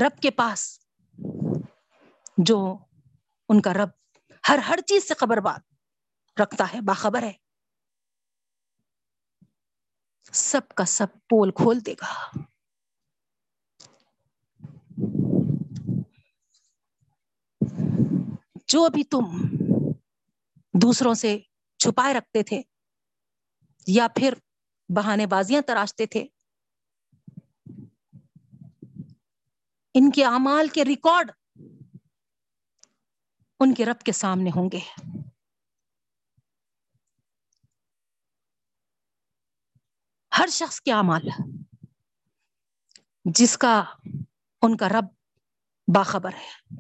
رب 0.02 0.22
کے 0.22 0.30
پاس 0.30 0.78
جو 2.38 2.78
ان 3.48 3.62
کا 3.62 3.72
رب 3.74 3.88
ہر 4.48 4.58
ہر 4.58 4.78
چیز 4.86 5.08
سے 5.08 5.14
خبر 5.14 5.36
بات 5.36 5.60
رکھتا 6.40 6.72
ہے، 6.72 6.80
باخبر 6.80 7.22
ہے۔ 7.22 7.45
سب 10.33 10.68
کا 10.77 10.85
سب 10.85 11.07
پول 11.29 11.51
کھول 11.51 11.79
دے 11.87 11.93
گا۔ 11.93 12.31
جو 18.66 18.89
بھی 18.89 19.05
تم 19.05 19.24
دوسروں 20.74 21.14
سے 21.14 21.39
چھپائے 21.79 22.14
رکھتے 22.14 22.43
تھے 22.43 22.62
یا 23.87 24.07
پھر 24.16 24.35
بہانے 24.89 25.27
بازیاں 25.27 25.62
تراشتے 25.62 26.07
تھے، 26.07 26.27
ان 29.95 30.11
کے 30.11 30.24
اعمال 30.24 30.68
کے 30.68 30.85
ریکارڈ 30.85 31.31
ان 33.61 33.74
کے 33.74 33.85
رب 33.85 34.01
کے 34.01 34.12
سامنے 34.12 34.51
ہوں 34.57 34.70
گے۔ 34.72 34.81
ہر 40.39 40.47
شخص 40.51 40.80
کے 40.80 40.93
اعمال 40.93 41.28
جس 43.24 43.59
کا 43.59 43.84
ان 44.62 44.76
کا 44.76 44.89
رب 44.89 45.05
باخبر 45.95 46.30
ہے۔ 46.32 46.74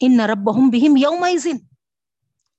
ان 0.00 0.20
رب 0.20 0.38
بہم 0.38 0.96
یوم 0.96 1.26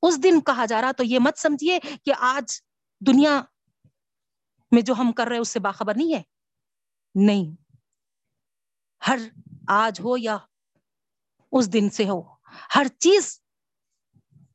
اس 0.01 0.23
دن 0.23 0.41
کہا 0.41 0.65
جا 0.65 0.81
رہا 0.81 0.91
تو 0.91 1.03
یہ 1.03 1.19
مت 1.19 1.37
سمجھیے 1.37 1.79
کہ 1.79 2.11
آج 2.19 2.61
دنیا 3.07 3.41
میں 4.71 4.81
جو 4.81 4.93
ہم 4.93 5.11
کر 5.11 5.27
رہے 5.27 5.37
اس 5.37 5.49
سے 5.49 5.59
باخبر 5.59 5.93
نہیں 5.95 6.13
ہے۔ 6.13 6.21
نہیں۔ 7.15 7.55
ہر 9.07 9.19
آج 9.67 9.99
ہو 9.99 10.17
یا 10.17 10.37
اس 11.51 11.73
دن 11.73 11.89
سے 11.89 12.09
ہو، 12.09 12.21
ہر 12.75 12.87
چیز 12.99 13.41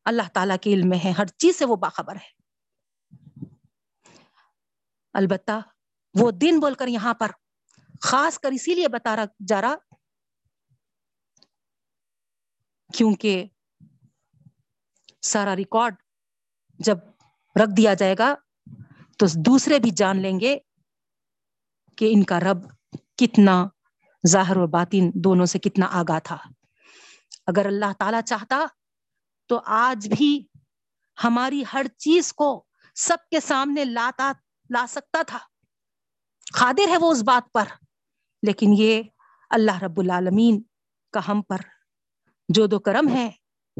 اللہ 0.04 0.28
تعالیٰ 0.34 0.56
کے 0.60 0.72
علم 0.74 0.88
میں 0.88 0.98
ہے، 1.04 1.10
ہر 1.10 1.26
چیز 1.26 1.58
سے 1.58 1.64
وہ 1.64 1.76
باخبر 1.76 2.16
ہے۔ 2.16 2.35
البتہ 5.16 5.60
وہ 6.14 6.30
دن 6.30 6.60
بول 6.60 6.74
کر 6.74 6.88
یہاں 6.88 7.14
پر 7.14 7.30
خاص 8.00 8.38
کر 8.38 8.50
اسی 8.50 8.74
لیے 8.74 8.88
بتا 8.88 9.16
رہا 9.16 9.24
جا 9.48 9.60
رہا 9.60 9.74
کیونکہ 12.92 13.44
سارا 15.22 15.56
ریکارڈ 15.56 15.94
جب 16.78 16.98
رکھ 17.56 17.76
دیا 17.76 17.94
جائے 17.94 18.14
گا 18.18 18.34
تو 19.18 19.26
دوسرے 19.36 19.78
بھی 19.78 19.90
جان 19.90 20.22
لیں 20.22 20.40
گے 20.40 20.58
کہ 21.98 22.08
ان 22.12 22.22
کا 22.24 22.40
رب 22.40 22.58
کتنا 23.16 23.64
ظاہر 24.26 24.56
و 24.56 24.66
باطن 24.66 25.10
دونوں 25.14 25.46
سے 25.46 25.58
کتنا 25.58 25.86
آگاہ 25.90 26.18
تھا۔ 26.18 26.36
اگر 27.46 27.66
اللہ 27.66 27.92
تعالی 27.98 28.18
چاہتا 28.26 28.66
تو 29.50 29.60
آج 29.66 30.08
بھی 30.08 30.46
ہماری 31.24 31.62
ہر 31.72 31.86
چیز 31.96 32.32
کو 32.32 32.64
سب 32.94 33.28
کے 33.30 33.40
سامنے 33.40 33.84
لاتا 33.84 34.32
لا 34.70 34.86
سکتا 34.88 35.22
تھا۔ 35.22 35.38
قادر 36.58 36.88
ہے 36.88 36.96
وہ 36.96 37.12
اس 37.12 37.22
بات 37.22 37.52
پر، 37.52 37.64
لیکن 38.42 38.70
یہ 38.78 39.02
اللہ 39.50 39.82
رب 39.82 40.00
العالمین 40.00 40.62
کا 41.12 41.20
ہم 41.28 41.42
پر۔ 41.42 41.56
جو 42.48 42.66
دو 42.66 42.78
کرم 42.80 43.08
ہے 43.08 43.30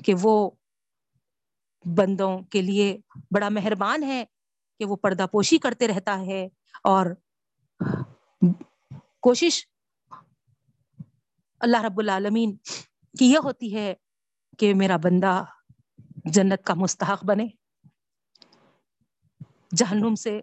کہ 0.05 0.15
وہ 0.21 0.51
بندوں 1.97 2.39
کے 2.39 2.63
لیے 2.63 2.99
بڑا 3.31 3.49
مہربان 3.49 4.03
ہے 4.03 4.25
کہ 4.79 4.85
وہ 4.85 4.97
پردہ 4.97 5.27
پوشی 5.33 5.59
کرتے 5.59 5.89
رہتا 5.89 6.21
ہے 6.21 6.49
اور 6.85 7.07
کوشش 9.21 9.67
اللہ 11.61 11.83
رب 11.83 11.99
العالمین 11.99 12.57
کی 13.19 13.33
یہ 13.33 13.39
ہوتی 13.45 13.77
ہے 13.77 13.95
کہ 14.59 14.75
میرا 14.75 14.97
بندہ 14.97 15.45
جنت 16.25 16.65
کا 16.65 16.75
مستحق 16.75 17.25
بنے۔ 17.25 17.47
جہنم 19.77 20.15
سے 20.15 20.41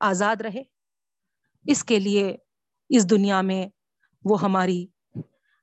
آزاد 0.00 0.36
رہے۔ 0.36 0.62
اس 1.66 1.84
کے 1.84 1.98
لیے 1.98 2.36
اس 2.88 3.10
دنیا 3.10 3.40
میں 3.40 3.66
وہ 4.24 4.42
ہماری 4.42 4.86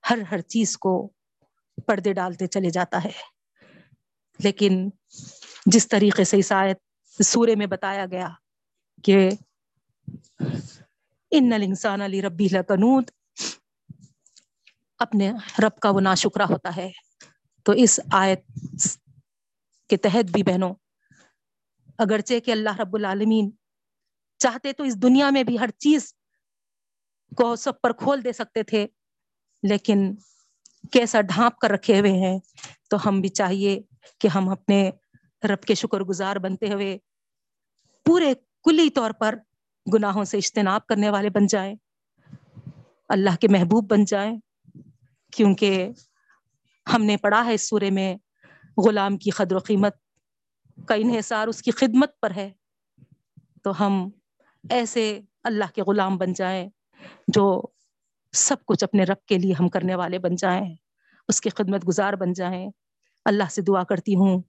ہر 0.09 0.17
ہر 0.31 0.41
چیز 0.41 0.77
کو 0.77 1.13
پردے 1.87 2.13
ڈالتے 2.13 2.47
چلے 2.47 2.69
جاتا 2.69 3.03
ہے۔ 3.03 3.11
لیکن 4.39 4.89
جس 5.65 5.87
طریقے 5.87 6.23
سے 6.23 6.37
اس 6.37 6.51
آیت 6.51 6.77
سورے 7.23 7.55
میں 7.55 7.65
بتایا 7.65 8.05
گیا 8.11 8.29
کہ 9.03 9.29
ان 11.31 11.53
الانسان 11.53 12.01
علی 12.01 12.21
ربی 12.21 12.47
لکنود 12.51 13.11
اپنے 14.99 15.31
رب 15.31 15.79
کا 15.79 15.89
وہ 15.89 16.01
نا 16.01 16.15
شکرہ 16.15 16.43
ہوتا 16.43 16.75
ہے۔ 16.75 16.91
تو 17.63 17.71
اس 17.71 17.99
آیت 18.11 18.39
کے 19.89 19.97
تحت 19.97 20.31
بھی 20.31 20.43
بہنوں، 20.43 20.73
اگرچہ 21.97 22.39
کہ 22.39 22.51
اللہ 22.51 22.79
رب 22.79 22.95
العالمین 22.95 23.51
چاہتے 24.37 24.73
تو 24.73 24.83
اس 24.83 25.01
دنیا 25.01 25.29
میں 25.29 25.43
بھی 25.43 25.59
ہر 25.59 25.69
چیز 25.69 26.13
کو 27.37 27.55
سب 27.55 27.81
پر 27.81 27.91
کھول 27.91 28.23
دے 28.23 28.33
سکتے 28.33 28.63
تھے، 28.63 28.87
لیکن 29.63 30.15
کیسا 30.91 31.21
ڈھانپ 31.21 31.59
کر 31.59 31.71
رکھے 31.71 31.99
ہوئے 31.99 32.11
ہیں۔ 32.11 32.39
تو 32.89 33.09
ہم 33.09 33.21
بھی 33.21 33.29
چاہیے 33.29 33.79
کہ 34.19 34.27
ہم 34.27 34.49
اپنے 34.49 34.89
رب 35.43 35.61
کے 35.61 35.75
شکر 35.75 36.01
گزار 36.01 36.35
بنتے 36.35 36.73
ہوئے 36.73 36.97
پورے 38.05 38.33
کلی 38.63 38.89
طور 38.89 39.11
پر 39.11 39.35
گناہوں 39.93 40.23
سے 40.23 40.37
اجتناب 40.37 40.87
کرنے 40.87 41.09
والے 41.09 41.29
بن 41.29 41.47
جائیں، 41.47 41.75
اللہ 43.09 43.35
کے 43.41 43.47
محبوب 43.47 43.91
بن 43.91 44.05
جائیں۔ 44.05 44.39
کیونکہ 45.31 45.89
ہم 46.93 47.03
نے 47.03 47.17
پڑھا 47.17 47.45
ہے 47.45 47.53
اس 47.53 47.69
سورے 47.69 47.89
میں، 47.89 48.15
غلام 48.85 49.17
کی 49.17 49.29
قدر 49.29 49.55
و 49.55 49.59
قیمت 49.59 49.95
کا 50.87 50.95
انحصار 50.95 51.47
اس 51.47 51.61
کی 51.61 51.71
خدمت 51.71 52.19
پر 52.19 52.31
ہے۔ 52.31 52.51
تو 53.63 53.85
ہم 53.85 54.09
ایسے 54.69 55.21
اللہ 55.43 55.63
کے 55.75 55.81
غلام 55.81 56.17
بن 56.17 56.33
جائیں 56.33 56.69
جو 57.27 57.61
سب 58.31 58.55
کچھ 58.65 58.83
اپنے 58.83 59.03
رب 59.03 59.25
کے 59.25 59.37
لیے 59.37 59.53
ہم 59.53 59.69
کرنے 59.69 59.95
والے 59.95 60.19
بن 60.19 60.35
جائیں، 60.35 60.75
اس 61.27 61.41
کی 61.41 61.49
خدمت 61.49 61.87
گزار 61.87 62.13
بن 62.13 62.33
جائیں۔ 62.33 62.69
اللہ 63.25 63.43
سے 63.51 63.61
دعا 63.61 63.83
کرتی 63.83 64.15
ہوں، 64.15 64.41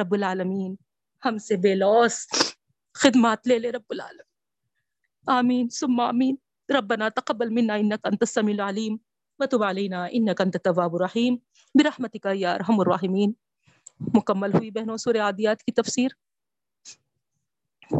رب 0.00 0.14
العالمین 0.14 0.74
ہم 1.24 1.38
سے 1.38 1.56
بے 1.56 1.74
لوس 1.74 2.26
خدمات 2.94 3.48
لے 3.48 3.58
لے 3.58 3.72
رب 3.72 3.82
العالمین۔ 3.88 4.30
آمین، 5.26 5.68
ثم 5.68 6.00
آمین۔ 6.00 6.34
ربنا 6.78 7.08
تقبل 7.08 7.48
منا 7.48 7.74
انك 7.74 8.06
انت 8.06 8.22
السميع 8.22 8.54
العليم 8.54 8.96
وتب 9.38 9.64
علينا 9.64 10.06
انك 10.10 10.40
انت 10.40 10.56
التواب 10.56 10.94
الرحيم 10.94 11.36
برحمتك 11.74 12.26
يا 12.34 12.52
ارحم 12.52 12.80
الراحمين 12.80 13.32
مکمل 14.00 14.54
ہوئی 14.54 14.70
بہنوں، 14.70 14.96
سورہ 14.96 15.16
عادیات 15.16 15.62
کی 15.62 15.72
تفسیر۔ 15.72 16.08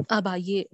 اب 0.09 0.29
آئیے۔ 0.29 0.65